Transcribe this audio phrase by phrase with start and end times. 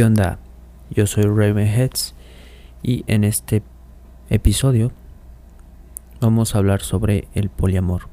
[0.00, 0.38] ¿Qué onda?
[0.88, 2.14] Yo soy Ravenheads
[2.82, 3.62] y en este
[4.30, 4.92] episodio
[6.22, 8.04] vamos a hablar sobre el poliamor.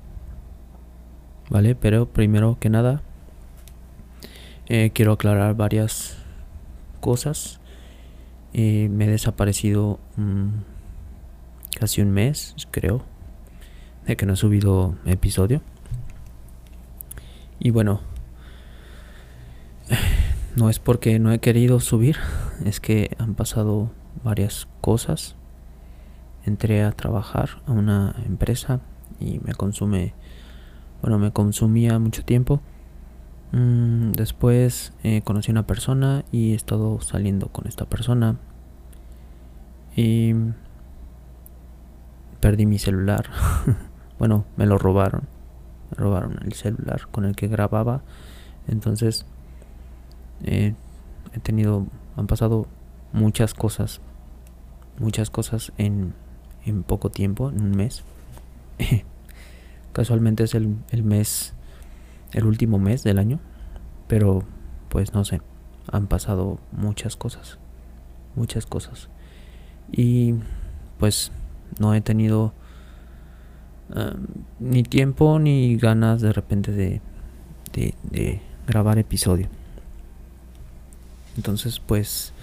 [1.49, 1.75] ¿Vale?
[1.75, 3.03] Pero primero que nada
[4.67, 6.17] eh, quiero aclarar varias
[6.99, 7.62] cosas.
[8.51, 10.49] Eh, me he desaparecido mm,
[11.79, 13.05] casi un mes, creo,
[14.05, 15.62] de que no he subido episodio.
[17.59, 18.01] Y bueno,
[20.57, 22.17] no es porque no he querido subir,
[22.65, 23.91] es que han pasado
[24.23, 25.35] varias cosas.
[26.45, 28.79] Entré a trabajar a una empresa
[29.20, 30.15] y me consume,
[31.01, 32.62] bueno, me consumía mucho tiempo.
[33.51, 38.37] Mm, después eh, conocí a una persona y he estado saliendo con esta persona.
[39.95, 40.34] Y
[42.39, 43.29] perdí mi celular.
[44.20, 45.27] bueno, me lo robaron.
[45.91, 48.01] Me robaron el celular con el que grababa.
[48.67, 49.27] Entonces
[50.43, 50.74] he
[51.43, 51.85] tenido,
[52.16, 52.68] han pasado
[53.13, 54.02] muchas cosas,
[54.99, 56.13] muchas cosas en,
[56.66, 58.04] en poco tiempo, en un mes.
[59.94, 61.54] Casualmente es el, el mes,
[62.34, 63.40] el último mes del año,
[64.07, 64.44] pero
[64.90, 65.41] pues no sé,
[65.91, 67.57] han pasado muchas cosas,
[68.35, 69.09] muchas cosas.
[69.91, 70.35] Y
[71.00, 71.31] pues
[71.79, 72.53] no he tenido
[74.59, 77.01] ni tiempo ni ganas de repente de,
[77.74, 79.47] de grabar episodio.
[81.38, 82.34] Entonces, pues,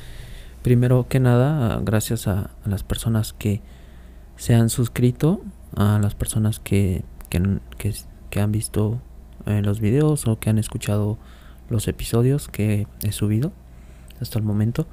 [0.63, 3.61] primero que nada, gracias a, las personas que
[4.37, 5.43] se han suscrito,
[5.77, 9.01] a las personas que, que, han visto
[9.47, 11.19] eh, los videos o que han escuchado
[11.69, 13.53] los episodios que he subido
[14.21, 14.87] hasta el momento.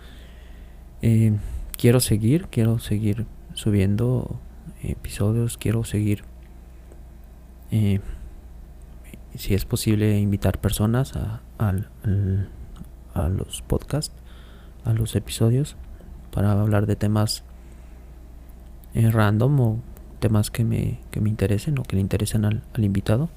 [1.02, 1.38] Eh,
[1.78, 4.40] quiero seguir, quiero seguir subiendo
[4.84, 6.24] episodios, quiero seguir,
[7.72, 8.00] eh,
[9.36, 11.90] si es posible, invitar personas a, al
[13.14, 14.16] a los podcasts,
[14.86, 15.76] a los episodios,
[16.32, 17.44] para hablar de temas
[18.94, 19.80] eh, random o
[20.20, 23.30] temas que me, que me interesen o que le interesen al, invitado.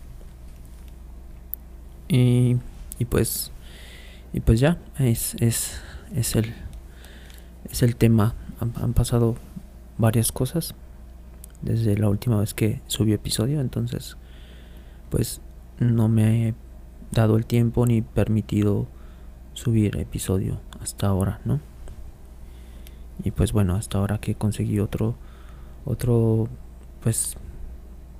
[2.09, 2.57] Y,
[2.99, 3.51] y, pues
[4.35, 5.81] y pues ya es, es,
[6.15, 6.53] es el
[7.71, 9.37] es el tema han, han, pasado
[9.97, 10.75] varias cosas
[11.63, 14.17] desde la última vez que subí episodio entonces
[15.09, 15.41] pues
[15.79, 16.55] no me he
[17.13, 18.89] dado el tiempo ni permitido
[19.55, 21.61] subir episodio hasta ahora, ¿no?
[23.23, 25.15] Y pues bueno, hasta ahora que conseguí otro
[25.85, 26.49] otro
[27.03, 27.37] pues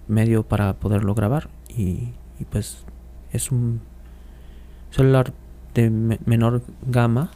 [0.09, 2.11] medio para poderlo grabar y,
[2.51, 2.85] pues
[3.33, 3.81] es un
[4.91, 5.33] celular
[5.73, 7.31] de menor gama,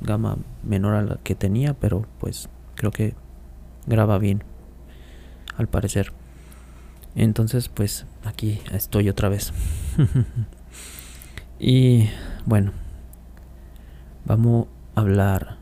[0.00, 3.14] gama menor a la que tenía, pero pues creo que
[3.86, 4.42] graba bien
[5.56, 6.12] al parecer.
[7.14, 9.52] Entonces, pues aquí estoy otra vez.
[11.60, 12.08] y
[12.46, 12.72] bueno,
[14.30, 15.56] vamos a hablar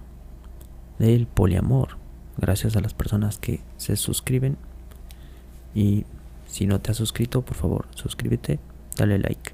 [0.99, 1.97] del poliamor.
[2.37, 4.59] Gracias a las personas que se suscriben.
[5.75, 6.05] Y
[6.47, 8.61] si no te has suscrito, por favor, suscríbete,
[8.95, 9.53] dale like.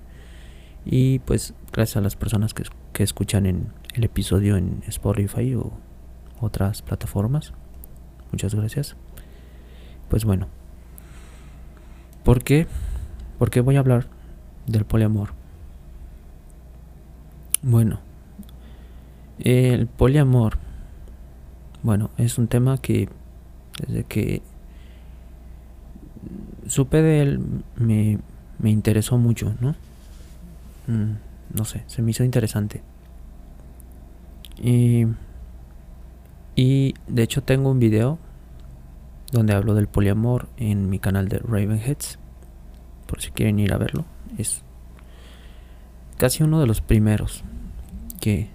[0.84, 5.70] Y pues gracias a las personas que, que escuchan en el episodio en Spotify o
[6.40, 7.52] otras plataformas.
[8.32, 8.96] Muchas gracias.
[10.08, 10.48] Pues bueno.
[12.24, 12.66] ¿Por qué?
[13.38, 14.08] ¿Por qué voy a hablar
[14.66, 15.34] del poliamor?
[17.62, 18.00] Bueno,
[19.38, 20.58] el poliamor,
[21.82, 23.08] bueno, es un tema que
[23.86, 24.42] desde que
[26.66, 27.40] supe de él
[27.76, 28.18] me,
[28.58, 29.74] me interesó mucho, ¿no?
[30.86, 31.16] Mm,
[31.52, 32.82] no sé, se me hizo interesante.
[34.62, 35.06] Y,
[36.56, 38.18] y de hecho tengo un video
[39.32, 42.18] donde hablo del poliamor en mi canal de Ravenheads.
[43.06, 44.04] Por si quieren ir a verlo.
[44.38, 44.62] Es
[46.16, 47.42] casi uno de los primeros
[48.20, 48.48] que,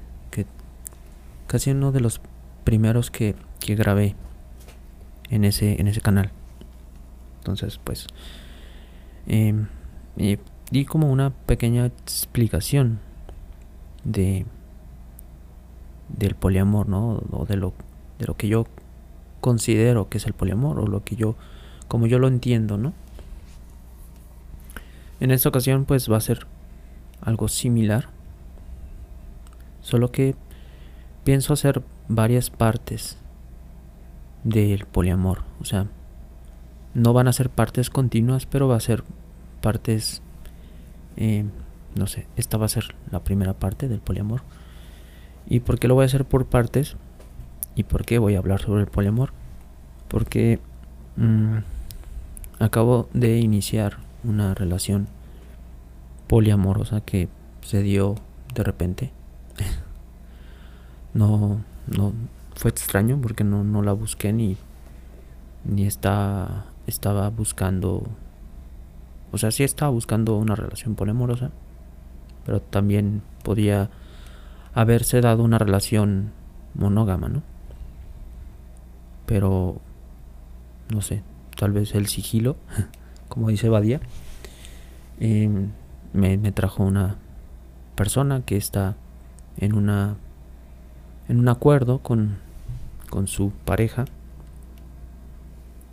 [1.49, 2.21] casi uno de los
[2.63, 4.15] primeros que, que grabé
[5.29, 6.31] en ese, en ese canal.
[7.39, 8.07] Entonces, pues,
[9.27, 9.65] eh,
[10.71, 12.99] di como una pequeña explicación
[14.03, 14.45] de
[16.07, 17.21] del poliamor, ¿no?
[17.31, 17.73] O de lo,
[18.17, 18.65] de lo que yo
[19.41, 21.35] considero que es el poliamor o lo que yo,
[21.87, 22.93] como yo lo entiendo, ¿no?
[25.19, 26.47] En esta ocasión, pues va a ser
[27.21, 28.09] algo similar
[29.81, 30.35] Solo que
[31.24, 33.18] pienso hacer varias partes
[34.44, 35.44] del poliamor.
[35.62, 35.88] O sea,
[36.94, 39.04] no van a ser partes continuas, pero va a ser
[39.62, 40.21] partes...
[41.18, 41.45] Eh,
[41.95, 44.42] no sé, esta va a ser la primera parte del poliamor.
[45.48, 46.95] ¿Y por qué lo voy a hacer por partes?
[47.75, 49.31] ¿Y por qué voy a hablar sobre el poliamor?
[50.07, 50.60] Porque
[51.18, 51.57] mm,
[52.60, 55.07] acabo de iniciar una relación
[56.27, 57.27] poliamorosa que
[57.62, 58.16] se dio
[58.54, 59.12] de repente
[61.13, 62.13] no, no,
[62.56, 64.57] fue extraño porque no, no la busqué ni,
[65.63, 68.03] ni está, estaba buscando,
[69.31, 71.51] o sea, sí estaba buscando una relación poliamorosa,
[72.45, 73.89] pero también podía
[74.73, 76.31] haberse dado una relación
[76.73, 77.44] monógama, ¿no?
[79.25, 79.79] Pero,
[80.91, 81.23] no sé,
[81.56, 82.57] tal vez el sigilo,
[83.29, 84.00] como dice Badía,
[85.19, 85.69] em,
[86.13, 87.17] me, me trajo una
[87.95, 88.95] persona que está
[89.57, 90.15] en una
[91.29, 92.37] en un acuerdo con,
[93.09, 94.05] con su pareja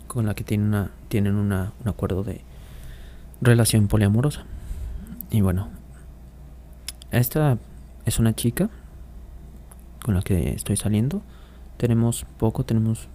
[0.07, 2.41] con la que tienen una tienen una, un acuerdo de
[3.41, 4.43] relación poliamorosa.
[5.29, 5.69] Y bueno
[7.11, 7.57] esta
[8.05, 8.69] es una chica
[10.03, 11.21] con la que estoy saliendo.
[11.77, 13.07] Tenemos poco tenemos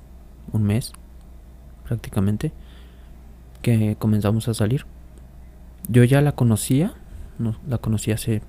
[0.53, 0.93] un mes
[1.85, 2.53] prácticamente
[3.61, 4.87] que comenzamos a salir.
[5.89, 6.95] Yo ya la conocía
[7.39, 8.43] no, la conocí hace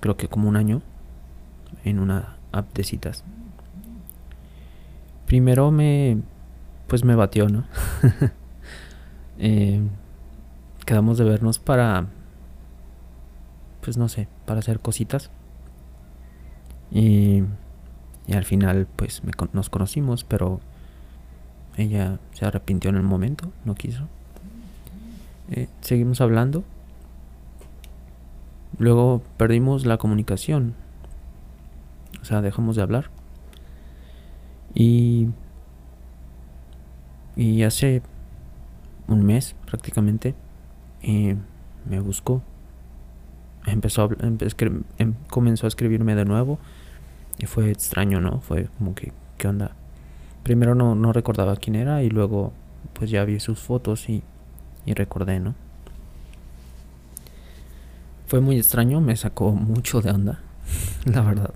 [0.00, 0.82] creo que como un año
[1.84, 3.24] en una app de citas.
[5.26, 6.18] Primero me,
[6.86, 7.64] pues me batió, ¿no?
[9.38, 9.80] eh,
[10.84, 12.06] quedamos de vernos para,
[13.80, 15.30] pues no sé, para hacer cositas.
[16.90, 17.42] Y,
[18.26, 20.60] y al final, pues me, nos conocimos, pero
[21.76, 24.08] ella se arrepintió en el momento, no quiso.
[25.50, 26.64] Eh, seguimos hablando
[28.78, 30.74] Luego perdimos la comunicación.
[32.22, 33.10] O sea, dejamos de hablar.
[34.74, 35.28] Y,
[37.36, 38.02] y hace
[39.08, 40.34] un mes prácticamente
[41.02, 41.36] eh,
[41.88, 42.42] me buscó.
[43.66, 44.08] Empezó a,
[44.98, 46.58] em, comenzó a escribirme de nuevo.
[47.38, 48.40] Y fue extraño, ¿no?
[48.40, 49.72] Fue como que, ¿qué onda?
[50.42, 52.52] Primero no, no recordaba quién era y luego
[52.92, 54.22] pues ya vi sus fotos y,
[54.86, 55.54] y recordé, ¿no?
[58.26, 60.40] Fue muy extraño, me sacó mucho de onda,
[61.04, 61.54] la verdad.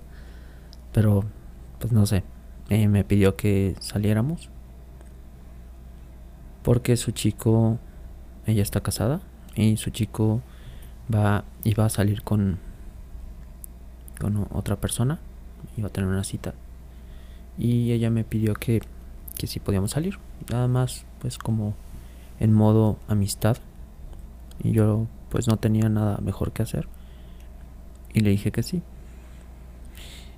[0.97, 1.23] Pero,
[1.77, 2.23] pues no sé,
[2.69, 4.49] eh, me pidió que saliéramos.
[6.63, 7.77] Porque su chico,
[8.47, 9.21] ella está casada
[9.53, 10.41] y su chico
[11.13, 12.57] va, iba a salir con,
[14.19, 15.19] con otra persona,
[15.77, 16.55] iba a tener una cita.
[17.59, 18.81] Y ella me pidió que,
[19.37, 20.17] que si podíamos salir.
[20.49, 21.75] Nada más, pues como
[22.39, 23.57] en modo amistad.
[24.63, 26.87] Y yo pues no tenía nada mejor que hacer.
[28.15, 28.81] Y le dije que sí.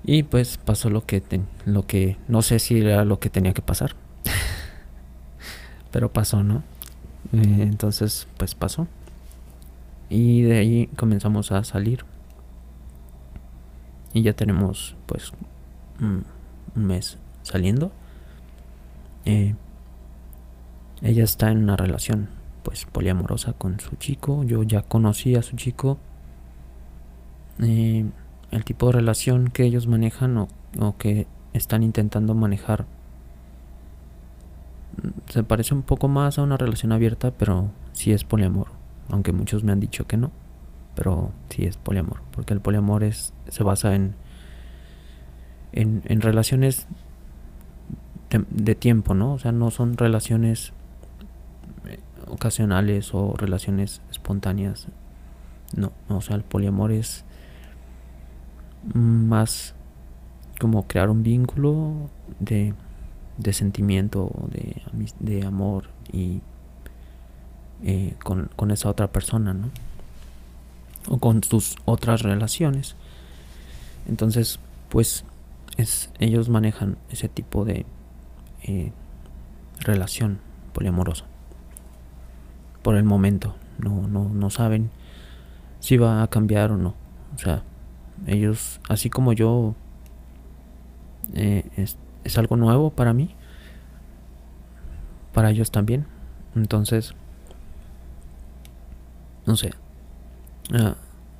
[0.04, 1.22] Y pues pasó lo que,
[1.66, 3.94] lo que no sé si era lo que tenía que pasar.
[5.90, 6.62] Pero pasó, ¿no?
[7.32, 8.86] Eh, entonces, pues pasó.
[10.08, 12.04] Y de ahí comenzamos a salir.
[14.12, 15.32] Y ya tenemos pues
[16.00, 16.24] un,
[16.74, 17.92] mes saliendo.
[19.24, 19.54] Eh,
[21.02, 22.28] ella está en una relación
[22.62, 24.44] pues poliamorosa con su chico.
[24.44, 25.98] Yo ya conocí a su chico.
[27.60, 28.06] Eh,
[28.50, 30.48] el tipo de relación que ellos manejan o,
[30.98, 32.86] que están intentando manejar
[35.02, 38.68] mm, se parece un poco más a una relación abierta, pero sí es poliamor.
[39.08, 40.30] Aunque muchos me han dicho que no,
[40.94, 42.22] pero sí es poliamor.
[42.30, 44.14] Porque el poliamor es, se basa en,
[45.72, 46.86] en, relaciones
[48.30, 49.34] de, de, tiempo, ¿no?
[49.34, 50.72] O sea, no son relaciones
[52.30, 54.86] ocasionales o relaciones espontáneas.
[55.76, 57.24] No, o sea, el poliamor es
[58.94, 59.74] más
[60.58, 62.74] como crear un vínculo de,
[63.38, 64.82] de sentimiento, de,
[65.18, 66.42] de amor y
[67.82, 69.70] eh, con, con, esa otra persona, ¿no?
[71.08, 72.94] O con sus otras relaciones.
[74.06, 74.60] Entonces,
[74.90, 75.24] pues
[75.78, 77.86] es, ellos manejan ese tipo de
[78.62, 78.92] eh,
[79.78, 80.40] relación
[80.74, 81.24] poliamorosa
[82.82, 83.54] por el momento.
[83.78, 84.90] No, no, no saben
[85.80, 86.94] si va a cambiar o no.
[87.34, 87.62] O sea,
[88.26, 89.74] ellos, así como yo,
[91.34, 93.34] eh, es, es, algo nuevo para mí,
[95.32, 96.06] para ellos también.
[96.54, 97.14] Entonces,
[99.46, 99.72] no sé,
[100.72, 100.96] ah,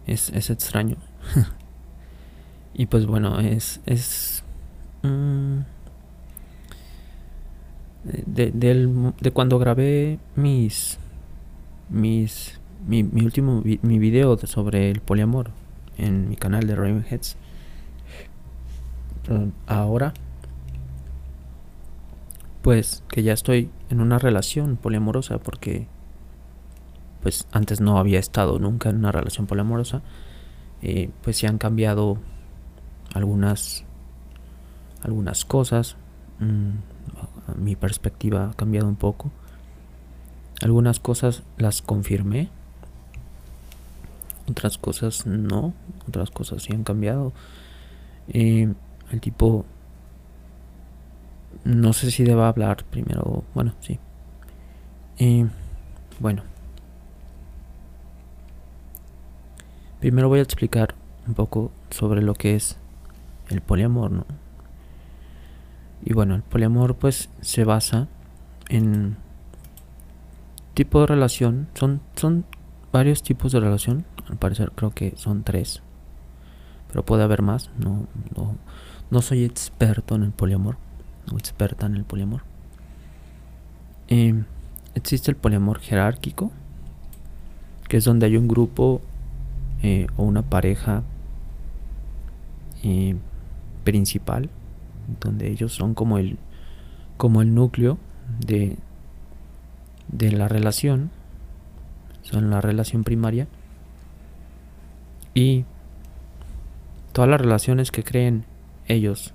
[0.06, 0.96] es, es extraño.
[2.74, 4.44] y pues bueno, es, es
[5.02, 5.58] mm,
[8.04, 10.98] de, de cuando grabé mis
[11.90, 15.50] mis, mi, mi último mi video sobre el poliamor
[16.00, 17.36] en mi canal de Ravenheads.
[19.66, 20.12] Ahora,
[22.62, 25.86] pues que ya estoy en una relación poliamorosa porque
[27.22, 30.02] pues antes no había estado nunca en una relación poliamorosa.
[30.82, 32.18] Eh, pues se han cambiado
[33.14, 33.84] algunas
[35.02, 35.96] algunas cosas.
[36.38, 39.30] Mm, mi perspectiva ha cambiado un poco.
[40.62, 42.50] Algunas cosas las confirmé,
[44.50, 45.74] otras cosas no,
[46.08, 47.32] otras cosas sí han cambiado.
[48.28, 48.74] el
[49.20, 49.64] tipo
[51.64, 53.98] no sé si deba hablar primero, bueno, sí.
[55.18, 55.46] Eh,
[56.18, 56.42] bueno.
[60.00, 60.94] Primero voy a explicar
[61.26, 62.78] un poco sobre lo que es
[63.48, 64.26] el poliamor, ¿no?
[66.02, 68.08] Y bueno, el poliamor pues se basa
[68.70, 69.16] en
[70.72, 72.46] tipo de relación, son, son
[72.92, 75.82] varios tipos de relación, al parecer creo que son tres,
[76.88, 78.06] pero puede haber más, no,
[79.10, 80.76] no, soy experto en el poliamor
[81.36, 82.42] experta en el poliamor.
[84.08, 84.44] Em,
[84.94, 86.50] existe el poliamor jerárquico,
[87.88, 89.00] que es donde hay un grupo
[89.82, 91.02] eh, o una pareja
[92.82, 93.16] eh,
[93.84, 94.50] principal,
[95.20, 96.38] donde ellos son como el,
[97.16, 97.98] como el núcleo
[98.40, 98.76] de,
[100.08, 101.10] de la relación,
[102.22, 103.46] son la relación primaria,
[105.34, 105.64] y
[107.12, 108.44] todas las relaciones que creen
[108.86, 109.34] ellos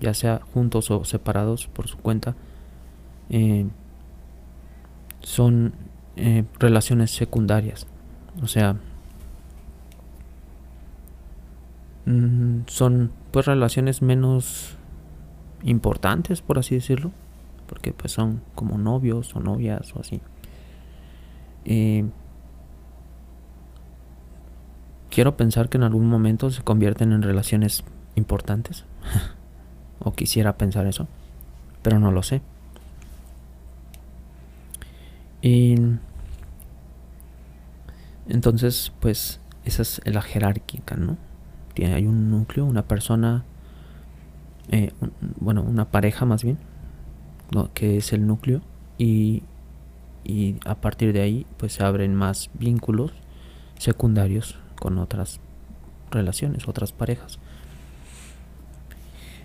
[0.00, 2.34] ya sea juntos o separados por su cuenta,
[3.30, 3.66] eh,
[5.20, 5.74] son
[6.16, 7.86] eh, relaciones secundarias.
[8.42, 8.76] O sea,
[12.06, 14.76] mm, son pues relaciones menos
[15.62, 17.10] importantes, por así decirlo,
[17.66, 20.20] porque pues son como novios o novias o así.
[25.10, 27.84] Quiero pensar que en algún momento se convierten en relaciones
[28.16, 28.84] importantes.
[30.00, 31.06] O quisiera pensar eso.
[31.82, 32.42] Pero no lo sé.
[35.40, 35.76] Y
[38.28, 41.16] entonces, pues, esa es la jerárquica, ¿no?
[41.76, 43.44] Hay un núcleo, una persona,
[44.70, 44.92] eh,
[45.40, 46.58] bueno, una pareja más bien,
[47.72, 48.62] que es el núcleo,
[48.98, 49.42] y,
[50.24, 53.12] y a partir de ahí, pues se abren más vínculos
[53.78, 55.40] secundarios con otras
[56.10, 57.38] relaciones, otras parejas.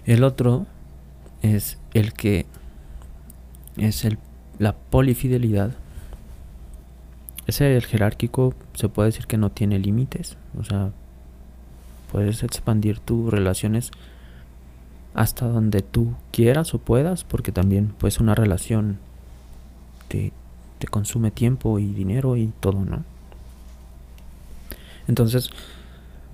[0.05, 0.65] El otro
[1.41, 2.45] es el que
[3.77, 4.17] es el,
[4.57, 5.75] la polifidelidad.
[7.47, 10.37] Ese el jerárquico se puede decir que no tiene límites.
[10.57, 10.91] O sea,
[12.11, 13.91] puedes expandir tus relaciones
[15.13, 18.99] hasta donde tú quieras o puedas, porque también pues una relación
[20.07, 20.31] te,
[20.79, 23.03] te consume tiempo y dinero y todo, ¿no?
[25.07, 25.49] Entonces,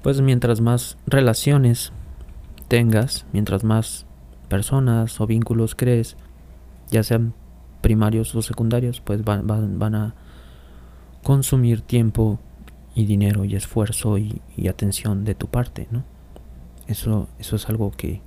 [0.03, 1.91] pues mientras más relaciones
[2.67, 4.05] tengas, mientras más
[4.49, 6.15] personas o vínculos crees,
[6.91, 7.33] ya sean
[7.81, 10.15] primarios o secundarios, pues van, a
[11.23, 12.39] consumir tiempo
[12.93, 16.03] y dinero y esfuerzo y, atención de tu parte, ¿no?
[16.87, 18.21] Eso, eso es algo que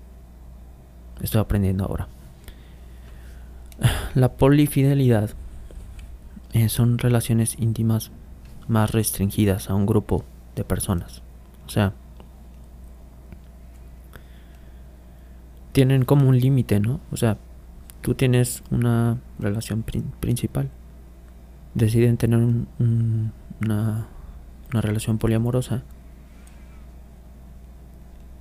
[1.21, 2.09] estoy aprendiendo ahora.
[4.15, 5.31] La polifidelidad
[6.53, 8.11] eh, son relaciones íntimas
[8.69, 10.25] más restringidas a un grupo
[10.57, 11.23] de personas.
[11.67, 11.93] O sea,
[15.73, 17.01] tienen como un límite, ¿no?
[17.13, 17.39] O sea,
[18.01, 20.71] tú tienes una relación principal,
[21.75, 22.41] deciden tener
[22.79, 24.07] una,
[24.71, 25.83] relación poliamorosa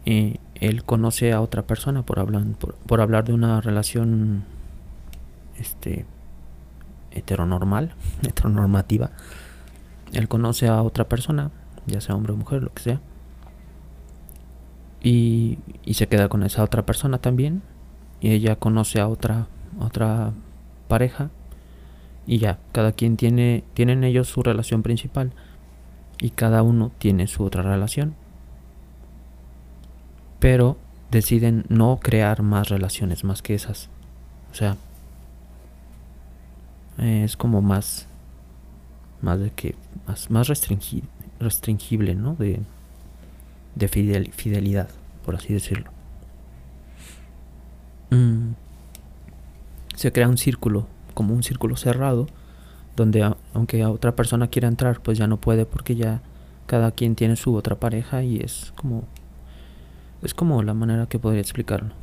[0.03, 2.43] y él conoce a otra persona por hablar,
[2.87, 4.43] por, hablar de una relación
[5.59, 6.05] este
[7.17, 7.93] heteronormal,
[8.23, 9.11] heteronormativa.
[10.13, 11.51] Él conoce a otra persona,
[11.85, 13.01] ya sea hombre o mujer, lo que sea
[15.07, 15.59] y,
[15.93, 17.61] se queda con esa otra persona también
[18.19, 19.47] y ella conoce a otra
[19.79, 20.31] otra
[20.87, 21.29] pareja
[22.25, 25.31] y ya cada quien tiene tienen ellos su relación principal
[26.19, 28.15] y cada uno tiene su otra relación
[30.39, 30.77] pero
[31.11, 33.89] deciden no crear más relaciones más que esas
[34.51, 34.77] o sea
[36.97, 38.07] es como más
[39.21, 39.75] más de que
[40.07, 42.61] más, más restringible no de
[43.77, 44.89] de fidelidad,
[45.25, 45.91] por así decirlo.
[48.09, 48.53] Mm.
[49.95, 52.27] Se crea un círculo, como un círculo cerrado,
[52.95, 56.21] donde aunque a otra persona quiera entrar, pues ya no puede porque ya
[56.65, 59.03] cada quien tiene su otra pareja y es como
[60.23, 61.93] es como la manera que podría explicarlo.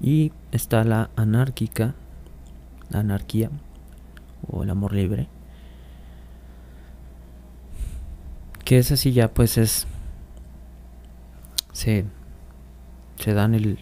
[0.00, 1.94] Y está la anárquica,
[2.92, 3.50] anarquía
[4.50, 5.28] o el amor libre,
[8.64, 9.86] que es así ya pues es
[11.72, 12.04] se
[13.16, 13.78] se dan el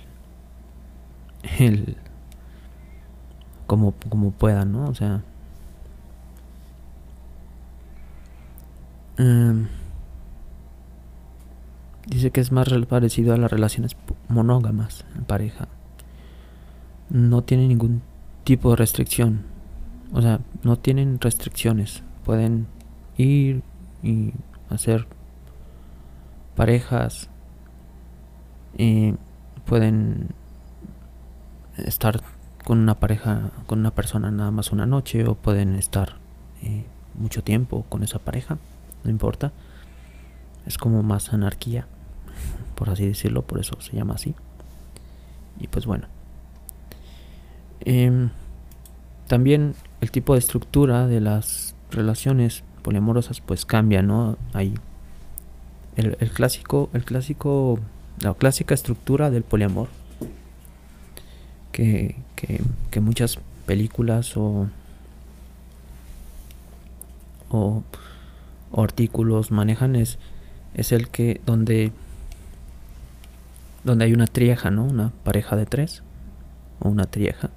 [1.59, 1.97] el
[3.67, 5.23] como como puedan no o sea
[9.19, 9.67] em,
[12.07, 13.97] dice que es más parecido a las relaciones
[14.29, 15.69] monógamas en pareja.
[17.11, 18.03] No tiene ningún
[18.47, 19.43] tipo de restricción
[20.13, 22.69] o sea no tienen restricciones pueden
[23.19, 23.63] ir
[24.03, 24.33] y
[24.71, 25.07] hacer
[26.55, 27.29] parejas
[28.79, 29.15] Y
[29.67, 30.29] pueden
[31.77, 32.21] estar
[32.65, 36.17] con una pareja, con una persona nada más una noche o pueden estar
[36.63, 36.85] eh,
[37.15, 38.59] mucho tiempo con esa pareja,
[39.05, 39.53] no importa.
[40.67, 41.87] Es como más anarquía,
[42.75, 44.35] por así decirlo, por eso se llama así.
[45.59, 46.16] Y pues bueno.
[47.81, 48.31] Em,
[49.29, 54.39] también el tipo de estructura de las relaciones poliamorosas pues cambia, ¿no?
[54.53, 54.75] Ahí.
[55.97, 57.81] El, el clásico, el clásico,
[58.21, 59.89] la clásica estructura del poliamor
[61.77, 62.17] que,
[62.91, 64.69] que, muchas películas o,
[67.51, 67.83] o,
[68.75, 70.19] artículos manejan es,
[70.75, 71.93] es el que donde
[73.85, 74.85] donde hay una trieja, ¿no?
[74.85, 76.03] Una pareja de tres
[76.81, 77.51] o una trieja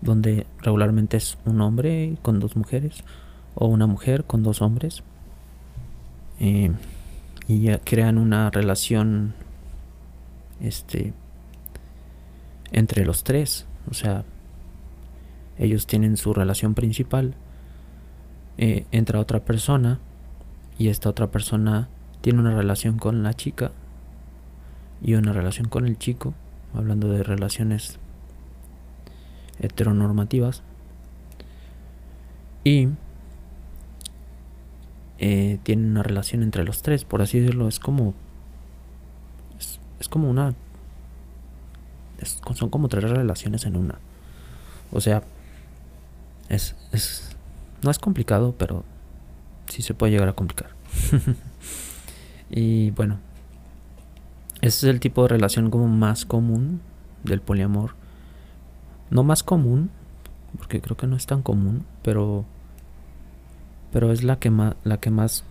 [0.00, 3.04] donde regularmente es un hombre con dos mujeres
[3.54, 5.02] o una mujer con dos hombres
[6.40, 6.70] eh,
[7.48, 9.34] y ya crean una relación
[10.60, 11.12] este
[12.70, 13.66] entre los tres.
[13.90, 14.24] O sea,
[15.58, 17.34] ellos tienen su relación principal,
[18.58, 19.98] eh, entra otra persona
[20.78, 21.88] y esta otra persona
[22.20, 23.72] tiene una relación con la chica
[25.02, 26.34] y una relación con el chico,
[26.74, 27.98] hablando de relaciones
[29.60, 30.62] heteronormativas.
[32.64, 32.88] Y
[35.18, 38.14] eh, tienen una relación entre los tres, por así decirlo, es como
[40.00, 40.54] es como una
[42.54, 43.98] son como tres relaciones en una.
[44.90, 45.22] O sea,
[46.48, 47.36] es, es,
[47.82, 48.84] no es complicado, pero
[49.68, 50.70] sí se puede llegar a complicar.
[52.50, 53.18] y bueno,
[54.60, 56.80] ese es el tipo de relación como más común
[57.22, 57.94] del poliamor.
[59.10, 59.90] No más común,
[60.56, 62.44] porque creo que no es tan común, pero
[63.92, 65.44] pero es la que más la que más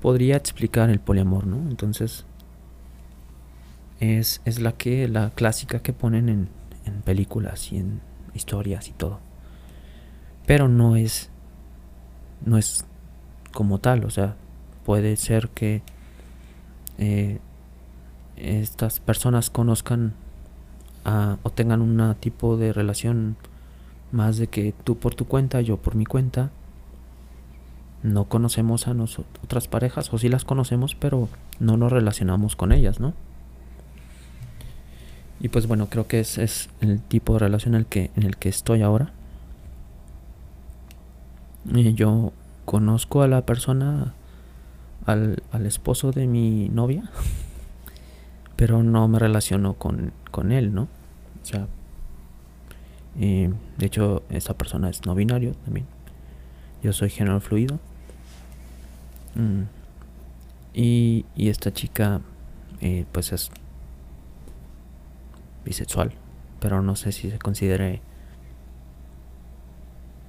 [0.00, 1.56] podría explicar el poliamor, ¿no?
[1.70, 2.24] Entonces,
[4.00, 6.48] es, es la que, la clásica que ponen en,
[6.84, 8.00] en películas y en
[8.34, 9.20] historias y todo.
[10.44, 11.30] Pero no es,
[12.44, 12.84] no es
[13.52, 14.34] como tal, o sea,
[14.84, 15.82] puede ser que
[16.98, 17.38] eh,
[18.36, 20.14] estas personas conozcan
[21.04, 23.36] o tengan un tipo de relación
[24.10, 26.50] más de que tú por tu cuenta, yo por mi cuenta.
[28.02, 28.94] No conocemos a
[29.44, 31.28] otras parejas, o sí las conocemos, pero
[31.60, 33.14] no nos relacionamos con ellas, ¿no?
[35.42, 38.22] Y pues bueno, creo que ese es el tipo de relación en el que, en
[38.22, 39.12] el que estoy ahora.
[41.64, 42.32] Y yo
[42.64, 44.14] conozco a la persona,
[45.04, 47.04] al, esposo de mi novia,
[48.62, 50.82] pero no me relaciono con, él, ¿no?
[50.82, 51.66] O sea,
[53.16, 55.84] de hecho, esa persona es no binario también.
[56.80, 57.80] Yo soy género fluido.
[59.34, 59.62] Mm.
[60.74, 62.20] Y, y esta chica,
[62.80, 63.50] eh, pues es
[65.64, 66.12] bisexual,
[66.60, 68.00] pero no sé si se considere,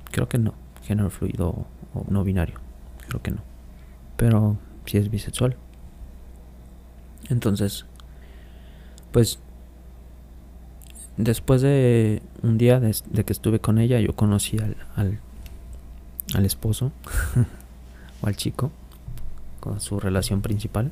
[0.10, 2.56] creo que no, género fluido o no binario,
[3.08, 3.44] creo que no,
[4.18, 5.56] pero si es bisexual.
[7.30, 7.86] Entonces,
[9.14, 9.40] pues
[11.16, 15.20] después de un día de, que estuve con ella, yo conocí al, al,
[16.34, 16.92] al esposo
[18.22, 18.72] o al chico
[19.62, 20.92] con su relación principal.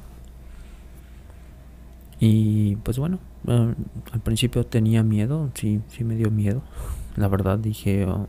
[2.19, 6.62] Y pues bueno, al principio tenía miedo, sí, sí me dio miedo.
[7.17, 8.27] La verdad dije, oh,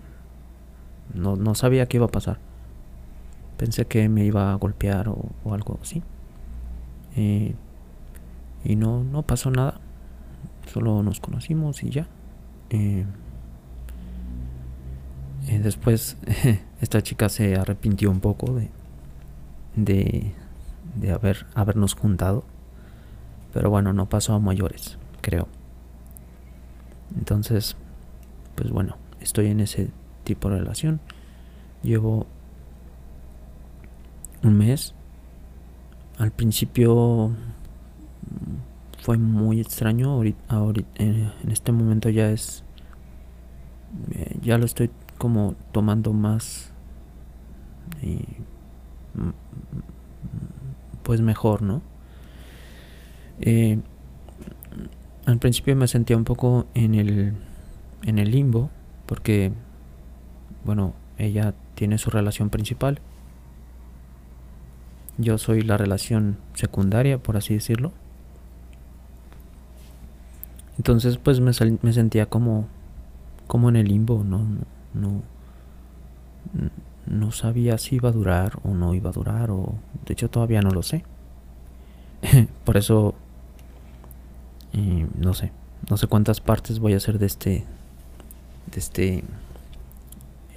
[1.15, 2.39] no, no sabía qué iba a pasar.
[3.59, 6.03] Pensé que me iba a golpear o, algo así.
[7.17, 7.55] Eh,
[8.65, 9.82] y no, no pasó nada.
[10.67, 12.07] Solo nos conocimos y ya.
[12.71, 13.05] Eh,
[15.49, 16.17] eh, después
[16.81, 18.71] esta chica se arrepintió un poco de,
[19.77, 20.33] de,
[20.97, 22.45] de haber, habernos juntado
[23.53, 25.47] pero bueno, no pasó a mayores, creo.
[27.17, 27.77] Entonces,
[28.55, 29.91] pues bueno, estoy en ese
[30.25, 31.01] tipo de relación.
[31.83, 32.27] Llevo
[34.43, 34.95] un mes.
[36.19, 37.33] Al principio
[39.03, 40.13] fue muy extraño.
[40.49, 42.65] Ahorita, en este momento ya es.
[44.13, 46.73] Eh, ya lo estoy como tomando más.
[49.15, 49.33] Mm, mm,
[51.03, 51.83] pues mejor, ¿no?
[53.41, 53.81] Eh,
[55.27, 57.35] al principio me sentía un poco en el,
[58.05, 58.71] en el limbo,
[59.07, 59.53] porque,
[60.65, 63.01] bueno, ella tiene su relación principal.
[65.19, 67.93] Yo soy la relación secundaria, por así decirlo.
[70.79, 72.67] Entonces, pues me, me sentía como,
[73.47, 74.39] como en el limbo, no,
[74.95, 75.23] no,
[77.07, 79.75] no sabía si iba a durar o no iba a durar, o
[80.07, 81.05] de hecho todavía no lo sé.
[82.65, 83.15] por eso
[84.73, 85.53] Y no sé,
[85.91, 87.65] no sé cuántas partes voy a hacer de este
[88.71, 89.25] de este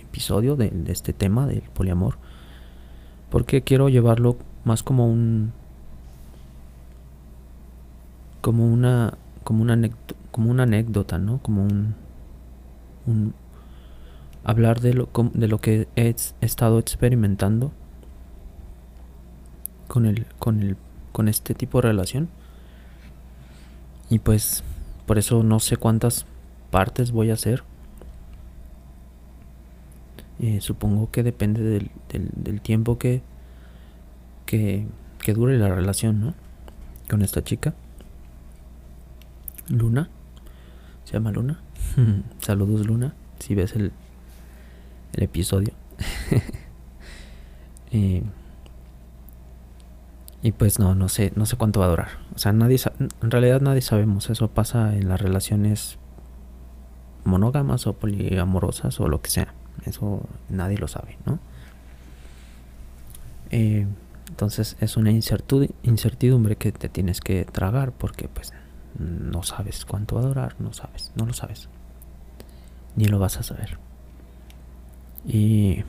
[0.01, 2.17] episodio de, de este tema del poliamor
[3.30, 5.51] porque quiero llevarlo más como un
[8.41, 9.80] como una como una
[10.32, 13.34] como una anécdota no como un,
[14.44, 17.72] hablar de lo de lo que he estado experimentando
[19.88, 20.76] con el con el
[21.14, 22.28] con este tipo de relación
[24.10, 24.64] y pues
[25.06, 26.26] por eso no sé cuántas
[26.72, 27.64] partes voy a hacer
[30.40, 33.22] eh, supongo que depende del, del, tiempo que,
[34.46, 34.86] que,
[35.20, 36.34] que, dure la relación, ¿no?
[37.10, 37.74] Con esta chica.
[39.69, 40.10] Luna.
[41.04, 41.60] Se llama Luna.
[42.39, 43.91] Saludos Luna, si ves el,
[45.13, 45.73] el episodio.
[47.91, 48.23] y,
[50.41, 52.10] y pues no, no sé, no sé cuánto va a durar.
[52.36, 54.30] O sea, nadie en realidad nadie sabemos.
[54.30, 55.97] Eso pasa en las relaciones
[57.23, 59.54] monógamas o poliamorosas o lo que sea.
[59.86, 61.39] Eso nadie lo sabe, ¿no?
[63.51, 63.88] Eh,
[64.28, 68.54] entonces es una incertidumbre que te tienes que tragar porque pues
[69.00, 71.70] no sabes cuánto va a durar, no sabes, no lo sabes.
[72.96, 73.78] Ni lo vas a saber.
[75.26, 75.84] Y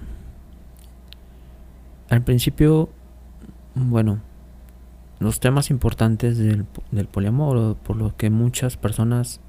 [2.09, 2.89] al principio,
[3.75, 4.21] bueno,
[5.19, 9.41] los temas importantes del, del poliamor, por lo que muchas personas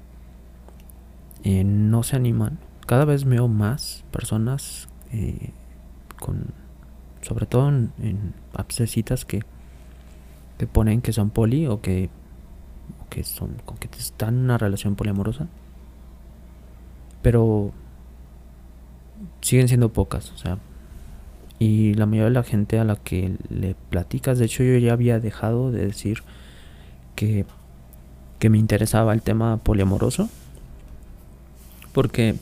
[1.44, 5.52] eh, no se animan, cada vez veo más personas eh,
[6.18, 6.52] con
[7.20, 8.34] sobre todo en, en
[9.26, 9.44] que
[10.56, 12.10] que ponen que son poli o que
[13.08, 15.46] que son con que están en una relación poliamorosa
[17.22, 17.72] pero
[19.40, 20.58] siguen siendo pocas o sea
[21.58, 24.92] y la mayoría de la gente a la que le platicas de hecho yo ya
[24.92, 26.22] había dejado de decir
[27.16, 27.44] que
[28.38, 30.28] que me interesaba el tema poliamoroso
[31.92, 32.36] porque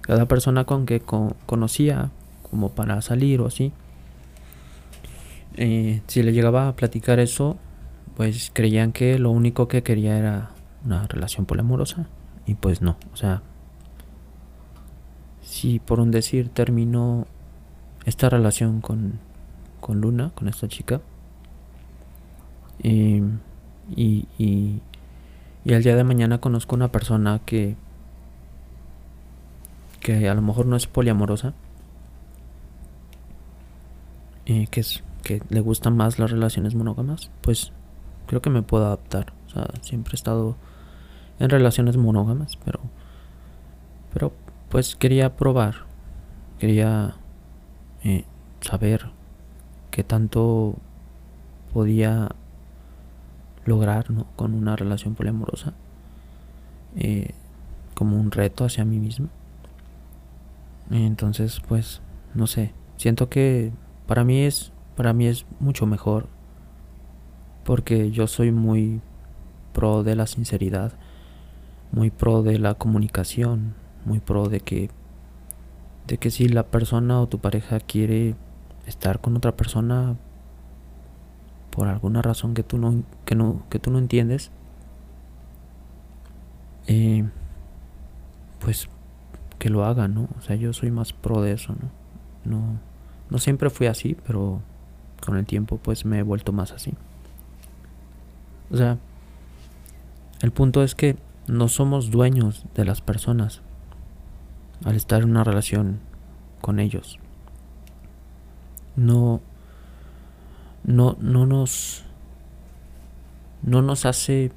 [0.00, 2.10] cada persona con que conocía
[2.50, 3.72] como para salir o así
[5.56, 7.56] eh, si le llegaba a platicar eso
[8.16, 10.50] pues creían que lo único que quería era
[10.84, 12.06] una relación poliamorosa
[12.46, 12.96] y pues no.
[13.12, 13.42] O sea
[15.42, 17.26] si por un decir terminó
[18.04, 19.20] esta relación con,
[19.80, 21.00] con Luna con esta chica
[22.82, 23.22] eh,
[23.94, 24.80] y, y,
[25.64, 27.76] y al día de mañana conozco una persona que
[30.06, 31.52] que a lo mejor no es poliamorosa,
[34.44, 37.72] eh, que es que le gustan más las relaciones monógamas, pues
[38.26, 39.32] creo que me puedo adaptar.
[39.46, 40.56] O sea, siempre he estado
[41.38, 42.80] en relaciones monógamas, pero
[44.12, 44.32] pero
[44.70, 45.84] pues quería probar,
[46.58, 47.16] quería
[48.02, 48.24] eh,
[48.60, 49.10] saber
[49.90, 50.76] qué tanto
[51.72, 52.30] podía
[53.64, 54.26] lograr ¿no?
[54.36, 55.74] con una relación poliamorosa
[56.96, 57.34] eh,
[57.94, 59.28] como un reto hacia mí mismo
[60.90, 62.00] entonces, pues,
[62.34, 63.72] no sé, siento que
[64.06, 66.26] para mí es para mí es mucho mejor
[67.66, 69.00] porque yo soy muy
[69.74, 70.92] pro de la sinceridad,
[71.90, 73.74] muy pro de la comunicación,
[74.04, 74.88] muy pro de que
[76.06, 78.36] de que si la persona o tu pareja quiere
[78.86, 80.16] estar con otra persona
[81.70, 84.52] por alguna razón que tú no que no que tú no entiendes
[86.86, 87.28] eh,
[88.60, 88.88] pues
[89.58, 90.28] que lo haga, ¿no?
[90.38, 91.90] O sea, yo soy más pro de eso, ¿no?
[92.44, 92.78] No,
[93.28, 94.60] no siempre fui así, pero
[95.24, 96.94] con el tiempo pues me he vuelto más así.
[98.70, 98.98] O sea,
[100.42, 103.62] el punto es que no somos dueños de las personas
[104.84, 106.00] al estar en una relación
[106.60, 107.18] con ellos.
[108.96, 109.40] No,
[110.84, 112.04] no, no nos,
[113.62, 114.52] no nos hace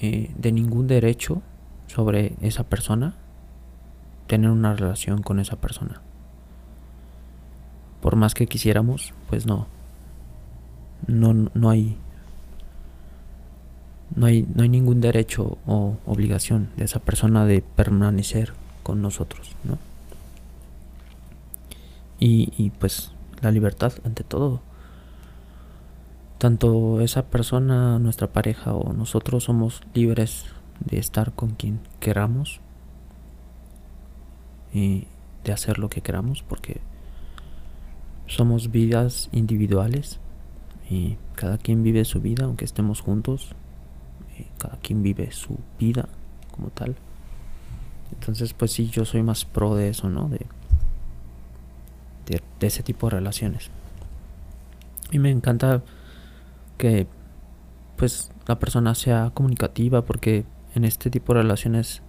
[0.00, 1.42] eh, de ningún derecho
[1.86, 3.14] sobre esa persona
[4.26, 6.00] tener una relación con esa persona.
[8.00, 9.66] Por más que quisiéramos, pues no.
[11.06, 11.98] No, no hay.
[14.14, 19.56] No hay, no hay ningún derecho o obligación de esa persona de permanecer con nosotros,
[19.64, 19.78] ¿no?
[22.18, 24.60] Y, y pues la libertad ante todo.
[26.38, 30.46] Tanto esa persona, nuestra pareja o nosotros somos libres
[30.80, 32.60] de estar con quien queramos
[34.72, 35.06] y
[35.44, 36.80] de hacer lo que queramos porque
[38.26, 40.20] somos vidas individuales
[40.88, 43.54] y cada quien vive su vida aunque estemos juntos
[44.60, 46.08] cada quien vive su vida
[46.52, 46.96] como tal.
[48.12, 50.46] Entonces pues sí yo soy más pro de eso no de,
[52.26, 53.70] de, ese tipo de relaciones.
[55.10, 55.82] Y me encanta
[56.78, 57.06] que
[57.96, 60.44] pues la persona sea comunicativa porque
[60.74, 62.02] en este tipo de relaciones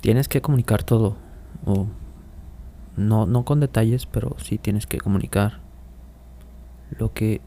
[0.00, 1.16] tienes que comunicar todo
[1.64, 1.86] o
[2.96, 5.60] no, no con detalles, pero sí tienes que comunicar
[6.90, 7.40] lo que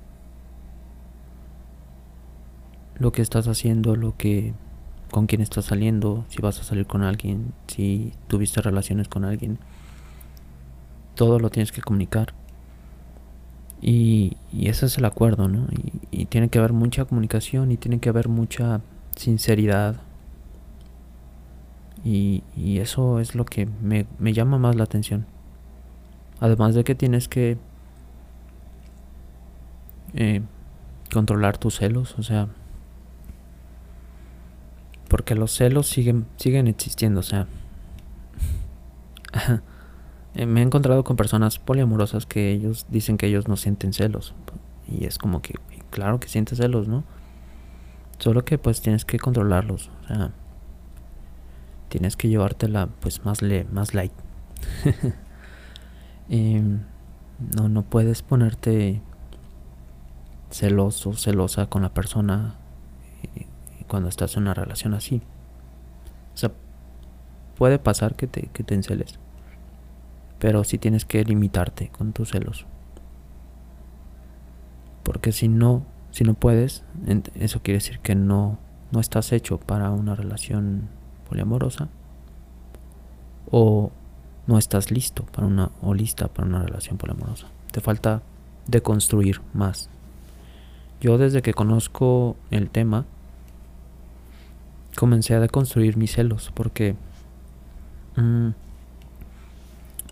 [3.01, 4.53] lo que estás haciendo, lo que
[5.09, 9.59] con quién estás saliendo, si vas a salir con alguien, si tuviste relaciones con alguien.
[11.15, 12.33] Todo lo tienes que comunicar.
[13.81, 15.67] Y, ese es el acuerdo, ¿no?
[16.11, 18.81] Y, tiene que haber mucha comunicación y tiene que haber mucha
[19.15, 19.97] sinceridad.
[22.05, 22.43] Y,
[22.77, 25.25] eso es lo que me, llama más la atención.
[26.39, 27.57] Además de que tienes que
[30.13, 30.41] eh,
[31.11, 32.47] controlar tus celos, o sea,
[35.11, 37.45] porque los celos siguen, siguen existiendo, o sea,
[40.35, 44.33] eh, me he encontrado con personas poliamorosas que ellos dicen que ellos no sienten celos
[44.87, 45.55] y es como que,
[45.89, 47.03] claro que sientes celos, ¿no?
[48.19, 50.31] Solo que pues tienes que controlarlos, o sea,
[51.89, 54.13] tienes que llevártela pues más, le, más light.
[56.29, 56.83] Em,
[57.53, 59.01] no, no puedes ponerte
[60.51, 62.60] celoso, celosa con la persona
[63.91, 65.21] cuando estás en una relación así.
[66.33, 66.53] O sea,
[67.57, 69.19] puede pasar que te, que te enceles.
[70.39, 72.65] Pero sí tienes que limitarte con tus celos.
[75.03, 76.85] Porque si no, si no puedes,
[77.35, 78.59] eso quiere decir que no,
[78.91, 80.87] no estás hecho para una relación
[81.27, 81.89] poliamorosa.
[83.51, 83.91] O
[84.47, 87.47] no estás listo para una o lista para una relación poliamorosa.
[87.73, 88.21] Te falta
[88.67, 89.89] de construir más.
[91.01, 93.05] Yo desde que conozco el tema
[94.95, 96.95] comencé a deconstruir mis celos porque
[98.15, 98.49] mm,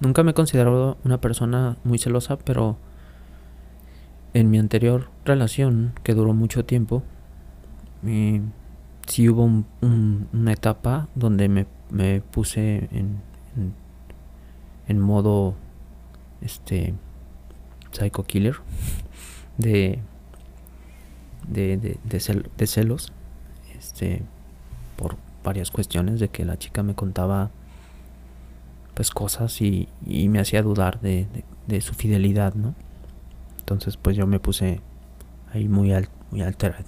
[0.02, 2.78] nunca me he considerado una persona muy celosa, pero
[4.34, 7.04] en mi anterior relación que duró mucho tiempo,
[8.06, 8.42] eh,
[9.08, 13.30] sí hubo una etapa donde me, me puse en
[14.90, 15.56] en modo
[16.42, 16.96] este
[17.92, 18.56] psycho killer
[19.58, 20.00] de
[21.48, 21.98] de, de,
[22.58, 23.12] de, celos
[23.78, 24.24] este
[25.00, 27.52] por varias cuestiones de que la chica me contaba
[28.96, 31.26] pues cosas y, me hacía dudar de,
[31.80, 32.76] su fidelidad no
[33.60, 34.82] entonces pues yo me puse
[35.54, 36.84] ahí muy al, muy alterado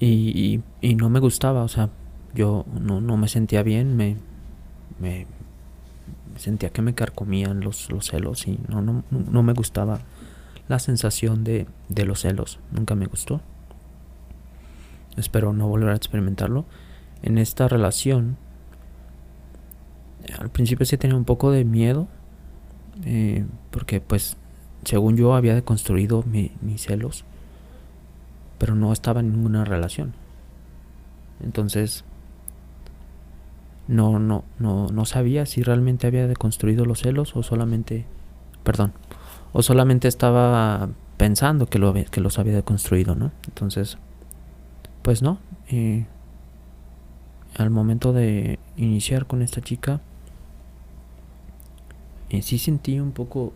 [0.00, 1.90] y, y, no me gustaba o sea
[2.34, 4.16] yo no, no me sentía bien me,
[4.98, 5.26] me,
[6.38, 10.00] sentía que me carcomían los, los celos y no, no, no, me gustaba
[10.68, 12.58] la sensación de, de los celos.
[12.72, 13.40] Nunca me gustó.
[15.16, 16.64] Espero no volver a experimentarlo.
[17.22, 18.36] En esta relación,
[20.38, 22.08] al principio sí tenía un poco de miedo,
[23.04, 24.36] eh, porque pues
[24.84, 27.24] según yo había deconstruido mi, mis celos,
[28.58, 30.14] pero no estaba en ninguna relación.
[31.42, 32.04] Entonces
[33.88, 38.04] no, no, no, no sabía si realmente había deconstruido los celos o solamente,
[38.64, 38.92] perdón,
[39.52, 43.32] o solamente estaba pensando que, lo, que los había deconstruido, ¿no?
[43.46, 43.98] Entonces,
[45.06, 45.38] pues no.
[47.56, 50.00] al momento de iniciar con esta chica,
[52.28, 53.52] eh, sí sentí un poco,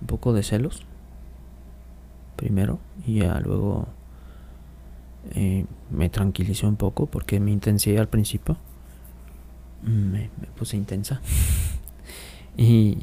[0.00, 0.86] un poco de celos,
[2.36, 3.88] primero, y ya luego
[5.34, 8.56] eh, me tranquilicé un poco porque me intensé al principio
[9.82, 11.20] me, puse intensa.
[12.56, 12.98] y,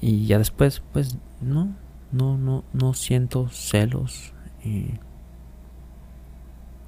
[0.00, 1.76] y ya después, pues no,
[2.12, 4.32] no, no, no siento celos.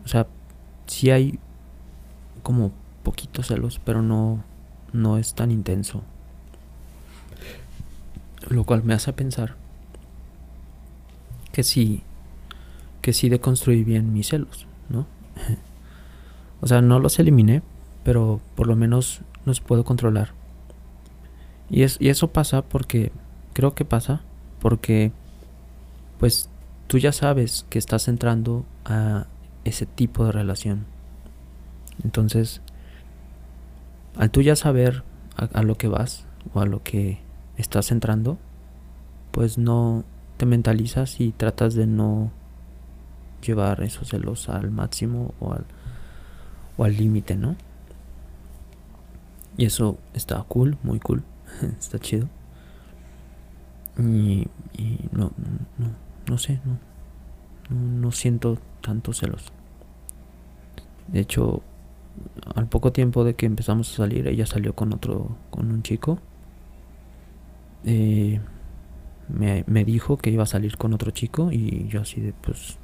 [0.04, 0.26] O sea,
[0.86, 1.38] sí hay
[2.42, 4.42] como poquitos celos, pero no,
[4.92, 6.02] no es tan intenso.
[8.48, 9.56] Lo cual me hace pensar
[11.52, 12.02] que sí,
[13.00, 15.06] que sí deconstruí bien mis celos, ¿no?
[16.60, 17.62] o sea, no los eliminé,
[18.02, 20.32] pero por lo menos nos puedo controlar.
[21.70, 23.12] Y, es, y eso pasa porque,
[23.52, 24.20] creo que pasa
[24.60, 25.12] porque,
[26.18, 26.48] pues
[26.86, 29.26] tú ya sabes que estás entrando a
[29.64, 30.86] ese tipo de relación.
[32.02, 32.60] Entonces,
[34.16, 35.02] al tú ya saber
[35.36, 37.18] a, lo que vas o a lo que
[37.56, 38.38] estás entrando,
[39.30, 40.04] pues no
[40.36, 42.30] te mentalizas y tratas de no
[43.44, 45.66] llevar esos celos al máximo o al
[46.76, 47.56] o al límite, ¿no?
[49.56, 51.22] Y eso está cool, muy cool.
[51.78, 52.28] está chido.
[53.96, 54.48] Y,
[55.12, 55.30] no,
[55.78, 55.90] no,
[56.26, 56.78] no sé, no,
[57.76, 59.52] no, siento tantos celos.
[61.08, 61.62] De hecho,
[62.54, 66.18] al poco tiempo de que empezamos a salir, ella salió con otro, con un chico.
[67.84, 68.40] Eh,
[69.28, 72.78] me, me dijo que iba a salir con otro chico y yo así de, pues,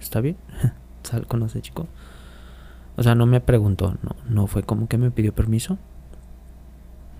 [0.00, 0.36] está bien,
[1.04, 1.86] sal con ese chico.
[2.96, 5.78] O sea, no me preguntó, no, no fue como que me pidió permiso.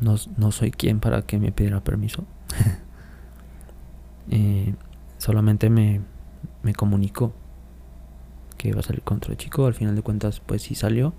[0.01, 2.25] No, no soy quien para que me pidiera permiso.
[4.31, 4.75] eh,
[5.19, 6.01] solamente me,
[6.63, 7.33] me comunicó
[8.59, 9.67] que iba a salir con otro chico.
[9.67, 11.15] Al final de cuentas, pues sí salió.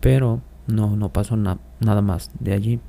[0.00, 2.80] Pero no, no pasó nada más de allí.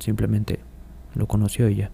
[0.00, 0.60] Simplemente
[1.14, 1.90] lo conoció ella.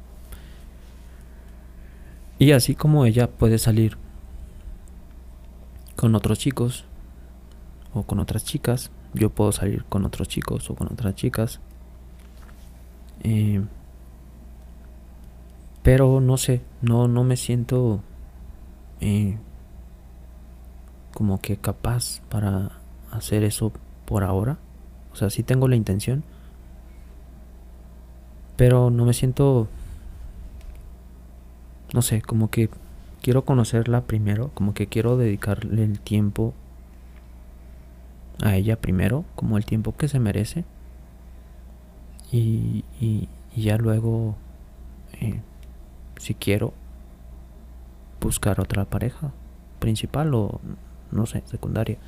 [2.39, 3.97] Y así como ella puede salir
[5.97, 6.85] con otros chicos
[7.93, 11.61] o con otras chicas, yo puedo salir con otros chicos o con otras chicas.
[13.23, 13.63] Eh,
[15.83, 18.01] pero no sé, no, no me siento
[19.01, 19.39] eh,
[21.15, 22.73] como que capaz para
[23.13, 23.73] hacer eso
[24.05, 24.59] por ahora.
[25.13, 26.25] O sea, sí tengo la intención.
[28.57, 29.69] Pero no me siento...
[31.93, 32.69] No sé, como que
[33.23, 34.51] quiero conocerla primero.
[34.55, 36.53] Como que quiero dedicarle el tiempo
[38.43, 39.25] a ella primero.
[39.37, 40.65] Como el tiempo que se merece.
[42.33, 44.35] Y, y, ya luego,
[45.21, 45.41] eh,
[46.17, 46.75] si quiero,
[48.21, 49.31] buscar otra pareja
[49.79, 50.61] principal o
[51.15, 51.99] no sé, secundaria.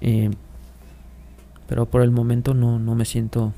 [0.00, 0.30] Eh,
[1.68, 3.52] pero por el momento no, no me siento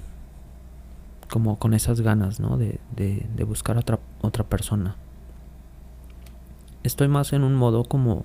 [1.31, 2.57] como con esas ganas, ¿no?
[2.57, 4.97] De, de, buscar otra, otra persona.
[6.83, 8.25] Estoy más en un modo como,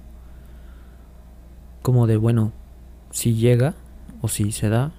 [1.83, 2.51] como de, bueno,
[3.11, 3.75] si llega
[4.21, 4.91] o si se da,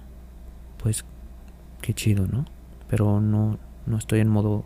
[0.81, 1.03] pues
[1.81, 2.45] qué chido, ¿no?
[2.87, 4.63] Pero no, no estoy en modo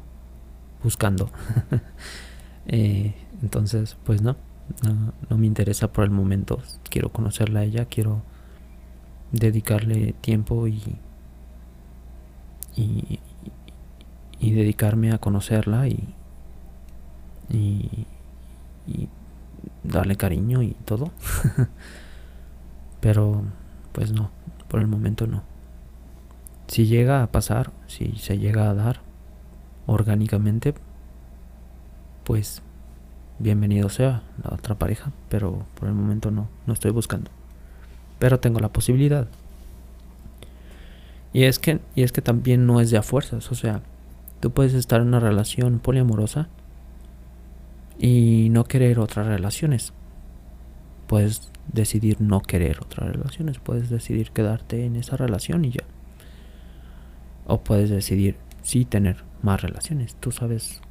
[0.84, 1.32] buscando.
[2.68, 4.36] eh, entonces, pues no,
[5.30, 6.60] no, me interesa por el momento.
[6.90, 8.22] Quiero conocerla a ella, quiero
[9.32, 10.98] dedicarle tiempo y,
[12.76, 13.20] y,
[14.40, 16.14] dedicarme a conocerla y,
[17.50, 18.06] y
[19.84, 21.12] darle cariño y todo.
[23.02, 23.44] Pero
[23.92, 24.32] pues no,
[24.68, 25.44] por el momento no.
[26.68, 29.02] Si llega a pasar, si se llega a dar
[29.88, 30.74] orgánicamente,
[32.24, 32.62] pues
[33.42, 37.32] bienvenido sea la otra pareja, pero por el momento no, no estoy buscando.
[38.20, 39.28] Pero tengo la posibilidad.
[41.34, 43.82] Y es que, y es que también no es de a fuerzas, o sea,
[44.40, 46.50] tú puedes estar en una relación poliamorosa
[47.98, 49.94] y no querer otras relaciones.
[51.08, 55.84] Puedes decidir no querer otras relaciones, puedes decidir quedarte en esa relación y ya.
[57.48, 60.16] O puedes decidir sí tener más relaciones.
[60.16, 60.82] Tú sabes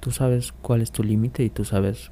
[0.00, 2.10] tú sabes cuál es tu límite y tú sabes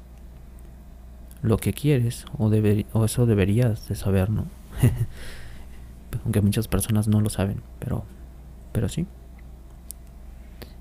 [1.41, 2.49] lo que quieres o,
[2.93, 4.45] o eso deberías de saber, ¿no?
[6.23, 8.03] Aunque muchas personas no lo saben, pero,
[8.71, 9.05] pero sí.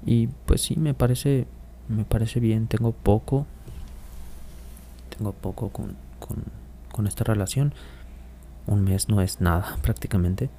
[0.07, 1.47] Y pues sí, me parece,
[1.89, 2.67] me parece bien.
[2.67, 3.47] Tengo poco,
[5.17, 6.45] tengo poco con, con,
[6.93, 7.75] con esta relación.
[8.67, 10.51] Un mes no es nada prácticamente.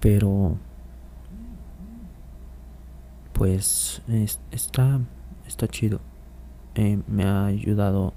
[0.00, 0.58] Pero
[3.34, 4.00] pues
[4.50, 5.00] está,
[5.46, 6.00] está chido.
[6.76, 8.14] Eh, me ha ayudado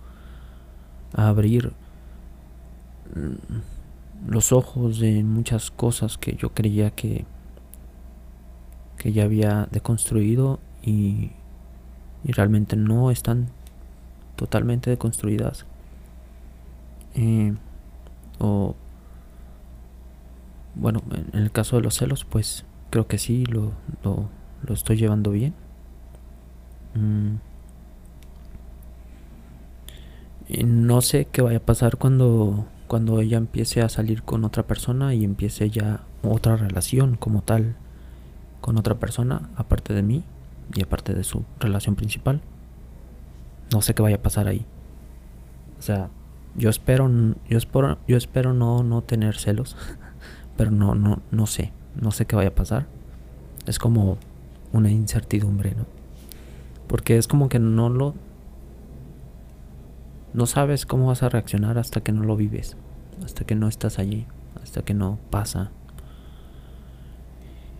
[1.13, 1.73] a abrir
[3.13, 7.25] mm, los ojos de muchas cosas que yo creía que,
[8.97, 11.31] que ya había deconstruido y,
[12.23, 13.47] y realmente no están
[14.35, 15.65] totalmente deconstruidas.
[17.15, 17.55] Eh,
[18.39, 18.75] o
[20.75, 21.01] bueno,
[21.33, 23.71] en el caso de los celos, pues creo que sí lo,
[24.03, 24.29] lo,
[24.63, 25.53] lo estoy llevando bien.
[26.95, 27.35] Mm.
[30.49, 34.63] Y no sé qué vaya a pasar cuando, cuando ella empiece a salir con otra
[34.63, 37.75] persona y empiece ya otra relación como tal
[38.61, 40.23] con otra persona, aparte de mí
[40.73, 42.41] y aparte de su relación principal.
[43.73, 44.65] No sé qué vaya a pasar ahí.
[45.79, 46.09] O sea,
[46.55, 47.09] yo espero,
[47.49, 49.75] yo espero, yo espero no, no tener celos,
[50.57, 52.87] pero no, no, no sé, no sé qué vaya a pasar.
[53.65, 54.17] Es como
[54.77, 55.85] una incertidumbre, ¿no?
[56.87, 58.15] Porque es como que no lo...
[60.33, 62.77] No sabes cómo vas a reaccionar hasta que no lo vives,
[63.25, 64.25] hasta que no estás allí,
[64.61, 65.71] hasta que no pasa.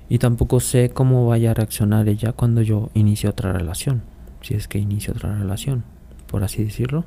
[0.10, 4.02] Y tampoco sé cómo vaya a reaccionar ella cuando yo inicie otra relación,
[4.42, 5.84] si es que inicie otra relación,
[6.28, 7.06] por así decirlo.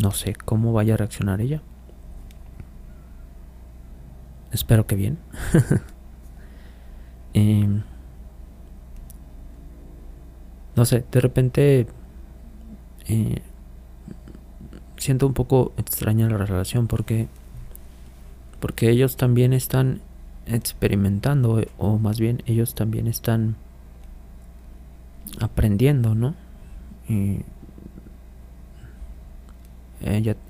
[0.00, 1.62] No sé cómo vaya a reaccionar ella.
[4.52, 5.18] Espero que bien.
[7.34, 7.82] eh,
[10.80, 11.86] no sé, de repente
[13.06, 13.42] eh,
[14.96, 17.28] siento un poco extraña la relación porque
[18.60, 20.00] porque ellos también están
[20.46, 23.56] experimentando o más bien ellos también están
[25.38, 26.34] aprendiendo, ¿no?
[27.06, 27.40] Y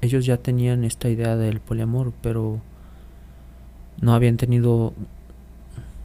[0.01, 2.61] ellos ya tenían esta idea del poliamor, pero
[4.01, 4.93] no habían tenido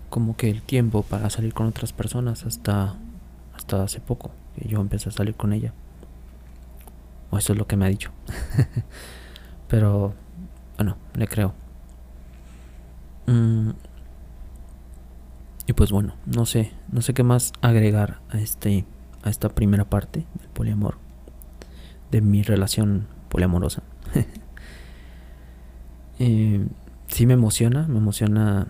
[0.10, 2.96] como que el tiempo para salir con otras personas hasta
[3.66, 5.74] hasta hace poco que yo empecé a salir con ella.
[7.32, 8.12] O eso es lo que me ha dicho.
[9.68, 10.14] pero
[10.78, 11.56] bueno, le creo.
[13.26, 13.72] Mm,
[15.66, 18.86] y pues bueno, no sé, no sé qué más agregar a este
[19.24, 21.00] a esta primera parte del poliamor
[22.12, 23.82] de mi relación poliamorosa.
[26.20, 26.68] eh,
[27.08, 28.68] sí me emociona, me emociona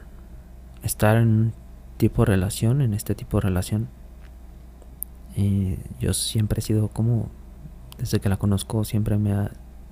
[0.83, 1.53] estar en un
[1.97, 3.89] tipo de relación, en este tipo de relación.
[5.36, 7.29] Y yo siempre he sido como,
[7.97, 9.51] desde que la conozco, siempre me ha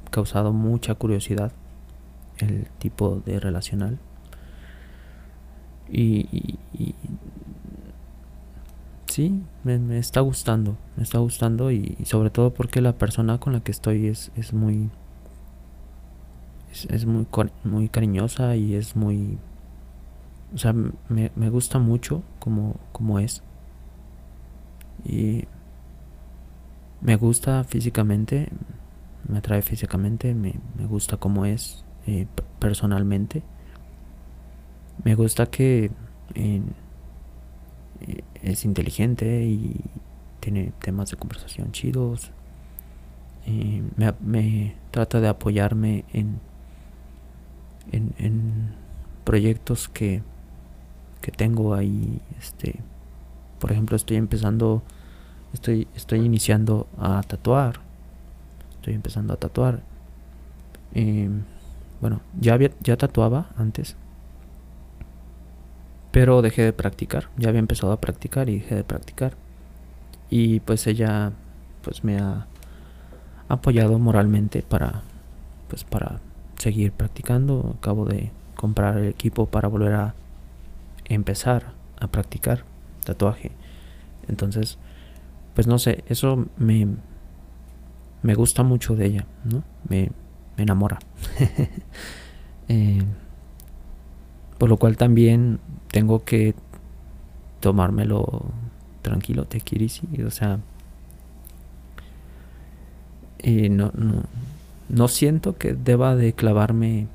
[0.10, 1.52] causado mucha curiosidad
[2.38, 4.00] el tipo de relacional.
[5.90, 6.58] Y,
[9.08, 13.60] sí, me, está gustando, me está gustando y, sobre todo porque la persona con la
[13.60, 14.90] que estoy es, es muy
[16.90, 17.28] es, muy,
[17.64, 19.38] muy cariñosa y es muy
[20.54, 23.44] o sea, me, me gusta mucho como, como es
[25.06, 25.46] y
[27.02, 28.50] me gusta físicamente,
[29.28, 32.28] me atrae físicamente, me, me gusta como es eh,
[32.60, 33.44] personalmente
[35.04, 35.92] me gusta que
[36.36, 36.62] eh,
[38.42, 39.82] es inteligente y
[40.40, 42.32] tiene temas de conversación chidos.
[43.46, 43.82] Eh,
[44.22, 46.40] me, trata de apoyarme en,
[47.92, 48.76] en,
[49.24, 50.22] proyectos que,
[51.22, 52.22] que tengo ahí.
[52.40, 52.80] Este,
[53.64, 54.84] por ejemplo, estoy empezando,
[55.54, 57.80] estoy, estoy iniciando a tatuar.
[58.76, 59.80] Estoy empezando a tatuar.
[60.94, 61.30] Eh,
[62.02, 63.96] bueno, ya, había, ya tatuaba antes,
[66.12, 69.32] pero dejé de practicar, ya había empezado a practicar y dejé de practicar.
[70.30, 71.32] Y pues ella
[71.84, 72.48] pues me ha
[73.48, 75.04] apoyado moralmente para
[75.70, 76.20] pues para
[76.58, 77.76] seguir practicando.
[77.78, 80.16] Acabo de comprar el equipo para volver a
[81.06, 82.73] empezar a practicar
[83.06, 83.52] tatuaje.
[84.28, 84.78] Entonces,
[85.54, 86.88] pues no sé, eso me
[88.24, 89.64] me gusta mucho de ella, ¿no?
[89.88, 90.10] Me,
[90.58, 90.98] me enamora.
[92.70, 93.04] eh,
[94.58, 95.60] por lo cual también
[95.92, 96.56] tengo que
[97.60, 98.46] tomármelo
[99.02, 99.62] tranquilo, te
[100.26, 100.60] o sea,
[103.42, 104.24] y no, no,
[104.88, 107.08] no siento que deba de clavarme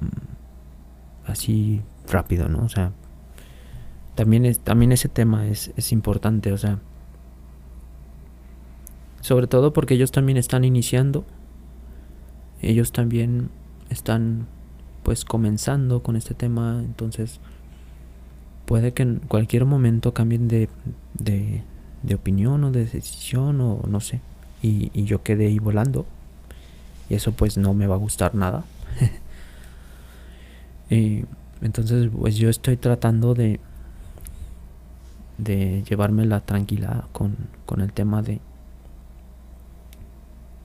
[0.00, 2.64] mm, así rápido, ¿no?
[2.64, 2.90] O sea,
[4.18, 6.80] también, es, también ese tema es, es importante, o sea,
[9.20, 11.24] sobre todo porque ellos también están iniciando,
[12.60, 13.48] ellos también
[13.90, 14.48] están
[15.04, 17.38] pues comenzando con este tema, entonces
[18.66, 20.68] puede que en cualquier momento cambien de,
[21.14, 21.62] de,
[22.12, 24.20] opinión o de decisión o no sé,
[24.62, 26.06] y, yo quedé ahí volando,
[27.08, 28.64] y eso pues no me va a gustar nada.
[30.90, 31.24] y
[31.62, 33.60] entonces pues yo estoy tratando de
[35.38, 38.40] de llevármela tranquila con, con el tema de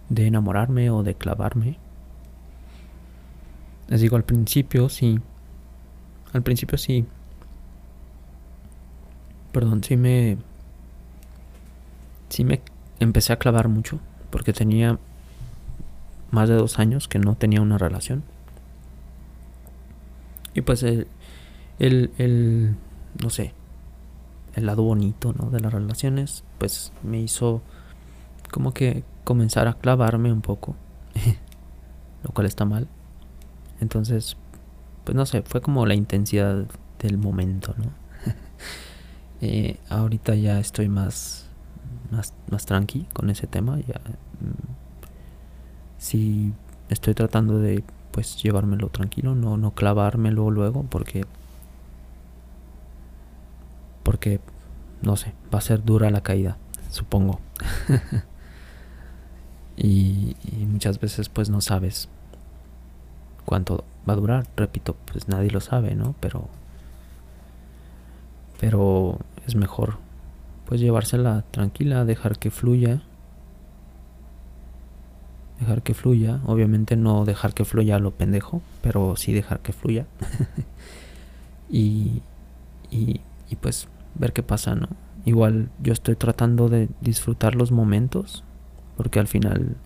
[0.09, 1.77] de enamorarme o de clavarme
[3.87, 5.19] les digo, al principio sí.
[6.31, 7.05] Al principio sí.
[9.51, 10.37] Perdón, sí me...
[12.29, 12.61] Sí me
[12.99, 13.99] empecé a clavar mucho.
[14.31, 14.97] Porque tenía
[16.31, 18.23] más de dos años que no tenía una relación.
[20.55, 21.07] Y pues el,
[21.79, 22.75] el, el
[23.21, 23.53] no sé,
[24.55, 25.49] el lado bonito, ¿no?
[25.49, 27.61] De las relaciones, pues me hizo
[28.51, 30.75] como que comenzar a clavarme un poco.
[32.23, 32.87] Lo cual está mal.
[33.79, 34.37] Entonces,
[35.03, 36.65] pues no sé, fue como la intensidad
[36.99, 37.85] del momento, ¿no?
[39.45, 41.47] Eh, ahorita ya estoy más,
[42.11, 43.77] más, más tranqui con ese tema.
[43.81, 43.99] Ya,
[44.39, 44.71] mm,
[45.97, 46.53] sí,
[46.87, 51.25] estoy tratando de pues llevármelo tranquilo, no, no clavármelo luego porque
[54.03, 54.39] porque
[55.03, 56.57] no sé, va a ser dura la caída,
[56.89, 57.39] supongo.
[59.77, 60.35] y,
[60.67, 62.09] muchas veces pues no sabes
[63.45, 66.15] cuánto va a durar, repito, pues nadie lo sabe, ¿no?
[66.19, 66.47] Pero
[68.59, 69.97] pero es mejor
[70.65, 73.01] pues llevársela tranquila, dejar que fluya.
[75.59, 80.07] Dejar que fluya, obviamente no dejar que fluya lo pendejo, pero sí dejar que fluya.
[81.69, 82.21] y,
[82.89, 84.87] y pues ver qué pasa, ¿no?
[85.25, 88.43] Igual yo estoy tratando de disfrutar los momentos,
[88.97, 89.77] porque al final,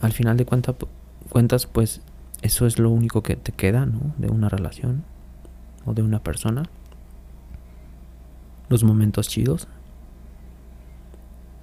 [0.00, 2.02] al final de cuentas, pues
[2.42, 4.14] eso es lo único que te queda, ¿no?
[4.16, 5.04] De una relación
[5.84, 6.64] o de una persona.
[8.68, 9.66] Los momentos chidos.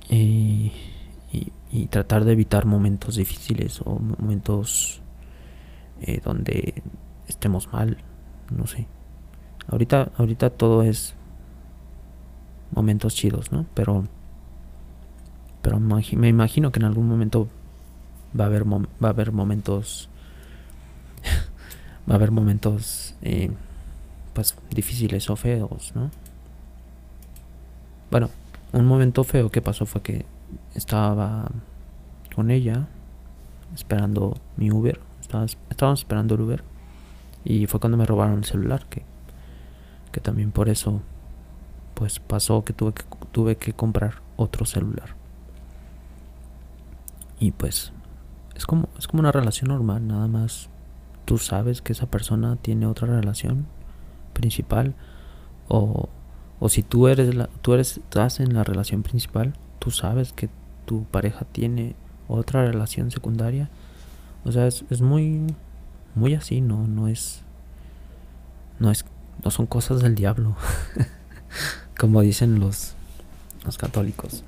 [0.10, 0.72] Y,
[1.72, 5.02] y, tratar de evitar momentos difíciles o momentos
[6.02, 6.82] eh, donde
[7.28, 7.98] estemos mal.
[8.52, 8.88] No sé.
[9.70, 11.14] Ahorita, ahorita todo es
[12.72, 13.66] momentos chidos, ¿no?
[13.74, 14.06] Pero,
[15.62, 17.48] pero me imagino que en algún momento
[18.38, 20.10] va a haber, va a haber momentos
[22.10, 23.52] va a haber momentos eh,
[24.34, 26.12] pues difíciles o feos, ¿no?
[28.12, 28.30] Bueno,
[28.72, 30.26] un momento feo que pasó fue que
[30.76, 31.50] estaba
[32.36, 32.88] con ella
[33.76, 36.64] esperando mi Uber, estábamos esperando el Uber
[37.44, 39.04] y fue cuando me robaron el celular que,
[40.18, 41.04] que también por eso
[41.94, 45.16] pues pasó que tuve que tuve que comprar otro celular.
[47.40, 47.94] Y pues
[48.56, 50.70] es como es como una relación normal, nada más
[51.26, 53.68] tú sabes que esa persona tiene otra relación
[54.34, 54.96] principal
[55.68, 56.10] o,
[56.60, 60.50] o si tú eres la, tú eres estás en la relación principal, tú sabes que
[60.86, 61.96] tu pareja tiene
[62.28, 63.70] otra relación secundaria.
[64.46, 65.54] O sea, es, es muy
[66.16, 67.44] muy así, no no es
[68.80, 69.06] no es
[69.44, 70.56] no son cosas del diablo.
[71.98, 72.94] como dicen los
[73.66, 74.44] los católicos.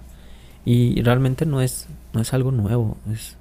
[0.65, 3.35] Y realmente no es no es algo nuevo, es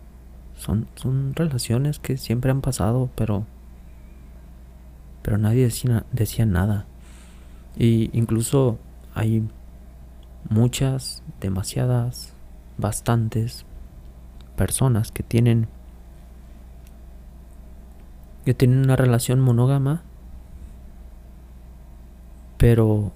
[0.56, 3.46] son, son relaciones que siempre han pasado, pero
[5.22, 6.86] pero nadie decía, decía nada.
[7.76, 8.78] Y incluso
[9.14, 9.46] hay
[10.48, 12.32] muchas, demasiadas,
[12.76, 13.64] bastantes
[14.56, 15.68] personas que tienen
[18.44, 20.02] que tienen una relación monógama
[22.58, 23.12] pero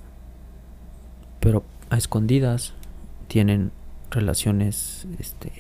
[1.41, 2.73] pero a escondidas
[3.29, 3.71] tienen
[4.11, 5.53] relaciones este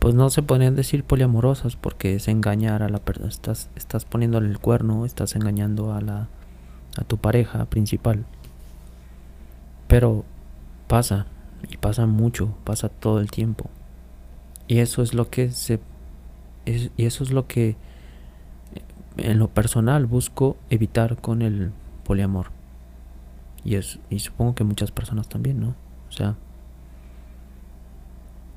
[0.00, 4.48] pues no se podrían decir poliamorosas porque es engañar a la persona, estás, estás poniéndole
[4.48, 6.28] el cuerno, estás engañando a la
[6.96, 8.24] a tu pareja principal.
[9.88, 10.24] Pero
[10.88, 11.26] pasa,
[11.68, 13.70] y pasa mucho, pasa todo el tiempo.
[14.68, 15.80] Y eso es lo que se
[16.64, 17.76] y eso es lo que
[19.16, 21.72] en lo personal busco evitar con el
[22.10, 22.50] poliamor.
[23.64, 25.76] Y es y supongo que muchas personas también, ¿no?
[26.08, 26.34] O sea,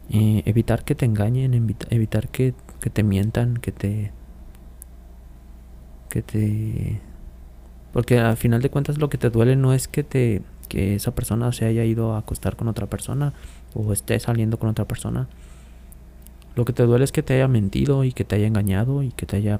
[0.10, 1.54] eh, evitar que te engañen,
[1.92, 2.56] evitar que,
[2.92, 4.12] te mientan, que te...
[6.10, 7.00] que te...
[7.92, 11.14] Porque al final de cuentas lo que te duele no es que te que esa
[11.14, 13.34] persona se haya ido a acostar con otra persona
[13.76, 15.28] o esté saliendo con otra persona.
[16.56, 19.12] Lo que te duele es que te haya mentido y que te haya engañado y
[19.12, 19.60] que te haya...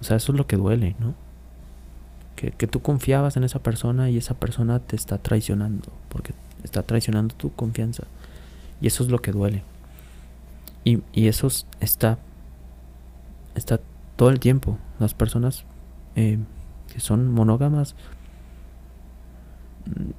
[0.00, 1.14] O sea, eso es lo que duele, ¿no?
[2.36, 6.82] Que, que tú confiabas en esa persona y esa persona te está traicionando, porque está
[6.82, 8.04] traicionando tu confianza.
[8.80, 9.62] Y eso es lo que duele.
[10.84, 11.48] Y, eso
[11.80, 12.18] está,
[13.54, 13.80] está
[14.16, 14.78] todo el tiempo.
[14.98, 15.64] Las personas
[16.14, 16.38] eh,
[16.92, 17.96] que son monógamas,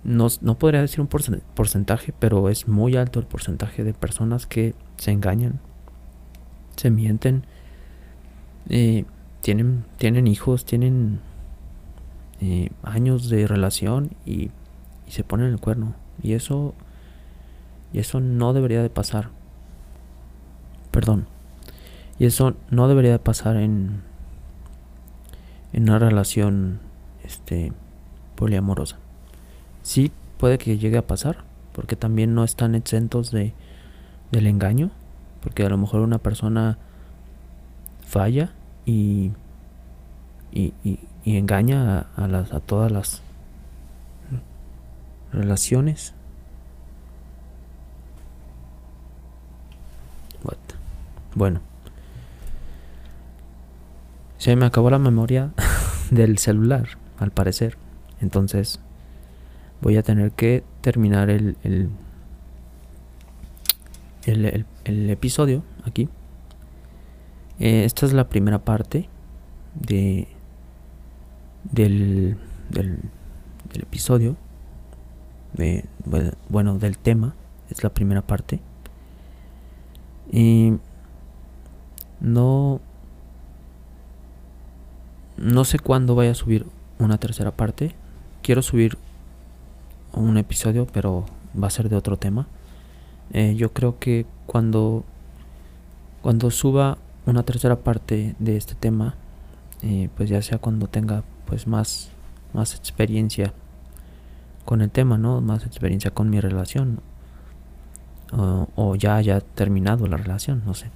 [0.03, 4.74] no, no podría decir un porcentaje, pero es muy alto el porcentaje de personas que
[4.97, 5.59] se engañan,
[6.76, 7.45] se mienten,
[8.70, 9.05] eh,
[9.41, 11.20] tienen, tienen hijos, tienen
[12.42, 14.52] eh, años de relación y,
[15.08, 15.96] y se ponen el cuerno.
[16.22, 16.74] Y eso
[17.96, 19.30] y eso no debería de pasar.
[20.92, 21.28] Perdón.
[22.20, 24.02] Y eso no debería de pasar en,
[25.72, 26.82] en una relación
[27.24, 27.72] este,
[28.36, 28.98] poliamorosa.
[29.82, 33.54] Sí puede que llegue a pasar, porque también no están exentos de,
[34.30, 34.92] del engaño,
[35.42, 36.78] porque a lo mejor una persona
[38.06, 38.52] falla
[38.86, 39.32] y,
[40.52, 40.74] y,
[41.26, 43.21] engaña a, las, a todas las
[45.34, 46.13] relaciones
[51.36, 51.59] Bueno.
[54.38, 55.51] Se me acabó la memoria
[56.11, 56.88] del celular,
[57.19, 57.78] al parecer.
[58.21, 58.80] Entonces
[59.82, 61.89] voy a tener que terminar el, el,
[64.26, 66.07] el, episodio aquí.
[67.59, 69.09] Eh, esta es la primera parte
[69.73, 70.28] de
[71.72, 72.38] del,
[72.70, 72.99] del,
[73.74, 74.36] episodio.
[76.49, 77.36] Bueno, del tema.
[77.70, 78.59] Es la primera parte.
[80.32, 80.74] Y
[82.20, 82.80] no
[85.38, 86.66] no sé cuándo vaya a subir
[86.99, 87.93] una tercera parte.
[88.41, 88.97] Quiero subir
[90.13, 91.26] un episodio, pero
[91.61, 92.47] va a ser de otro tema.
[93.34, 95.03] Eh, yo creo que cuando
[96.22, 99.16] cuando suba una tercera parte de este tema,
[99.84, 102.10] eh, pues ya sea cuando tenga pues más
[102.54, 103.54] más experiencia
[104.64, 105.41] con el tema, ¿no?
[105.41, 107.02] Más experiencia con mi relación
[108.32, 110.89] o ya haya terminado la relación, no sé.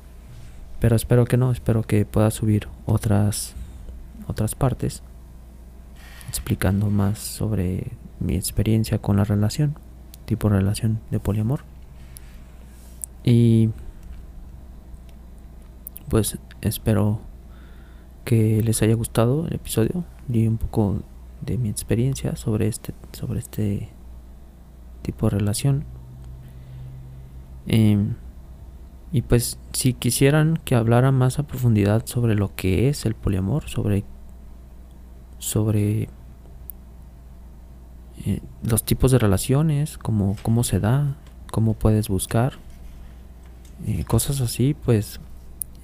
[0.80, 3.54] pero espero que no, espero que pueda subir otras
[4.28, 5.04] otras partes
[6.28, 9.76] explicando más sobre mi experiencia con la relación,
[10.26, 11.62] tipo relación de poliamor.
[13.24, 13.70] Y
[16.10, 17.20] pues espero
[18.26, 21.02] que les haya gustado el episodio y un poco
[21.42, 23.90] de mi experiencia sobre este sobre este
[25.02, 25.86] tipo de relación.
[27.68, 28.16] Em,
[29.12, 33.68] y pues si quisieran que hablara más a profundidad sobre lo que es el poliamor,
[33.70, 34.04] sobre
[35.40, 36.10] sobre
[38.26, 41.16] eh, los tipos de relaciones, cómo, cómo se da,
[41.52, 42.54] cómo puedes buscar,
[43.88, 45.22] eh, cosas así, pues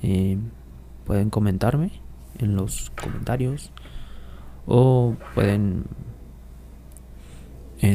[0.04, 0.38] eh,
[1.06, 1.92] pueden comentarme
[2.40, 3.72] en los comentarios
[4.68, 5.86] o pueden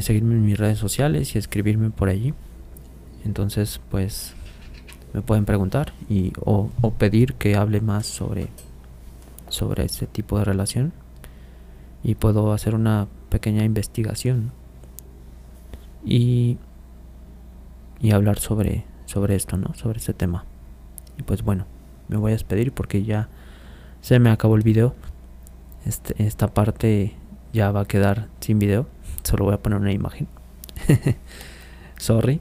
[0.03, 2.33] seguirme en mis redes sociales y escribirme por allí.
[3.25, 4.35] Entonces, pues
[5.13, 8.49] me pueden preguntar y o, o pedir que hable más sobre
[9.51, 10.93] sobre este tipo de relación
[12.03, 14.53] y puedo hacer una pequeña investigación
[16.05, 16.57] y,
[18.01, 19.75] y hablar sobre, sobre esto, ¿no?
[19.75, 20.45] Sobre este tema.
[21.19, 21.67] Y pues bueno,
[22.09, 23.29] me voy a despedir porque ya
[24.01, 24.95] se me acabó el video.
[25.87, 27.15] Este, esta parte
[27.53, 28.87] ya va a quedar sin video.
[29.23, 30.29] Solo voy a poner una imagen.
[31.97, 32.41] Sorry.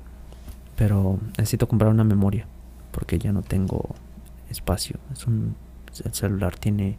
[0.76, 2.46] Pero necesito comprar una memoria.
[2.92, 3.96] Porque ya no tengo
[4.50, 4.98] espacio.
[5.14, 5.56] Es un,
[6.04, 6.98] el celular tiene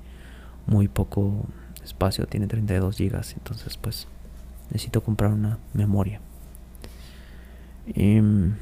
[0.67, 1.47] muy poco
[1.83, 4.07] espacio, tiene 32 gigas, entonces pues
[4.71, 6.21] necesito comprar una memoria.
[7.95, 8.53] Mm,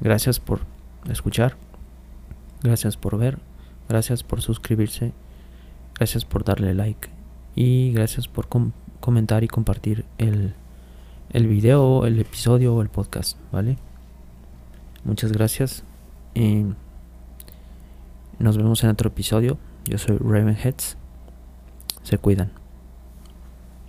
[0.00, 0.60] gracias por
[1.08, 1.56] escuchar,
[2.62, 3.38] gracias por ver,
[3.88, 5.12] gracias por suscribirse,
[5.94, 7.08] gracias por darle like
[7.54, 8.48] y gracias por
[9.00, 10.54] comentar y compartir el,
[11.30, 13.78] el video, el episodio o el podcast, ¿vale?
[15.04, 15.84] Muchas gracias
[16.34, 16.64] y
[18.38, 19.58] nos vemos en otro episodio.
[19.84, 20.96] Yo soy Ravenheads
[22.04, 22.52] se cuidan.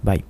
[0.02, 0.26] Bye.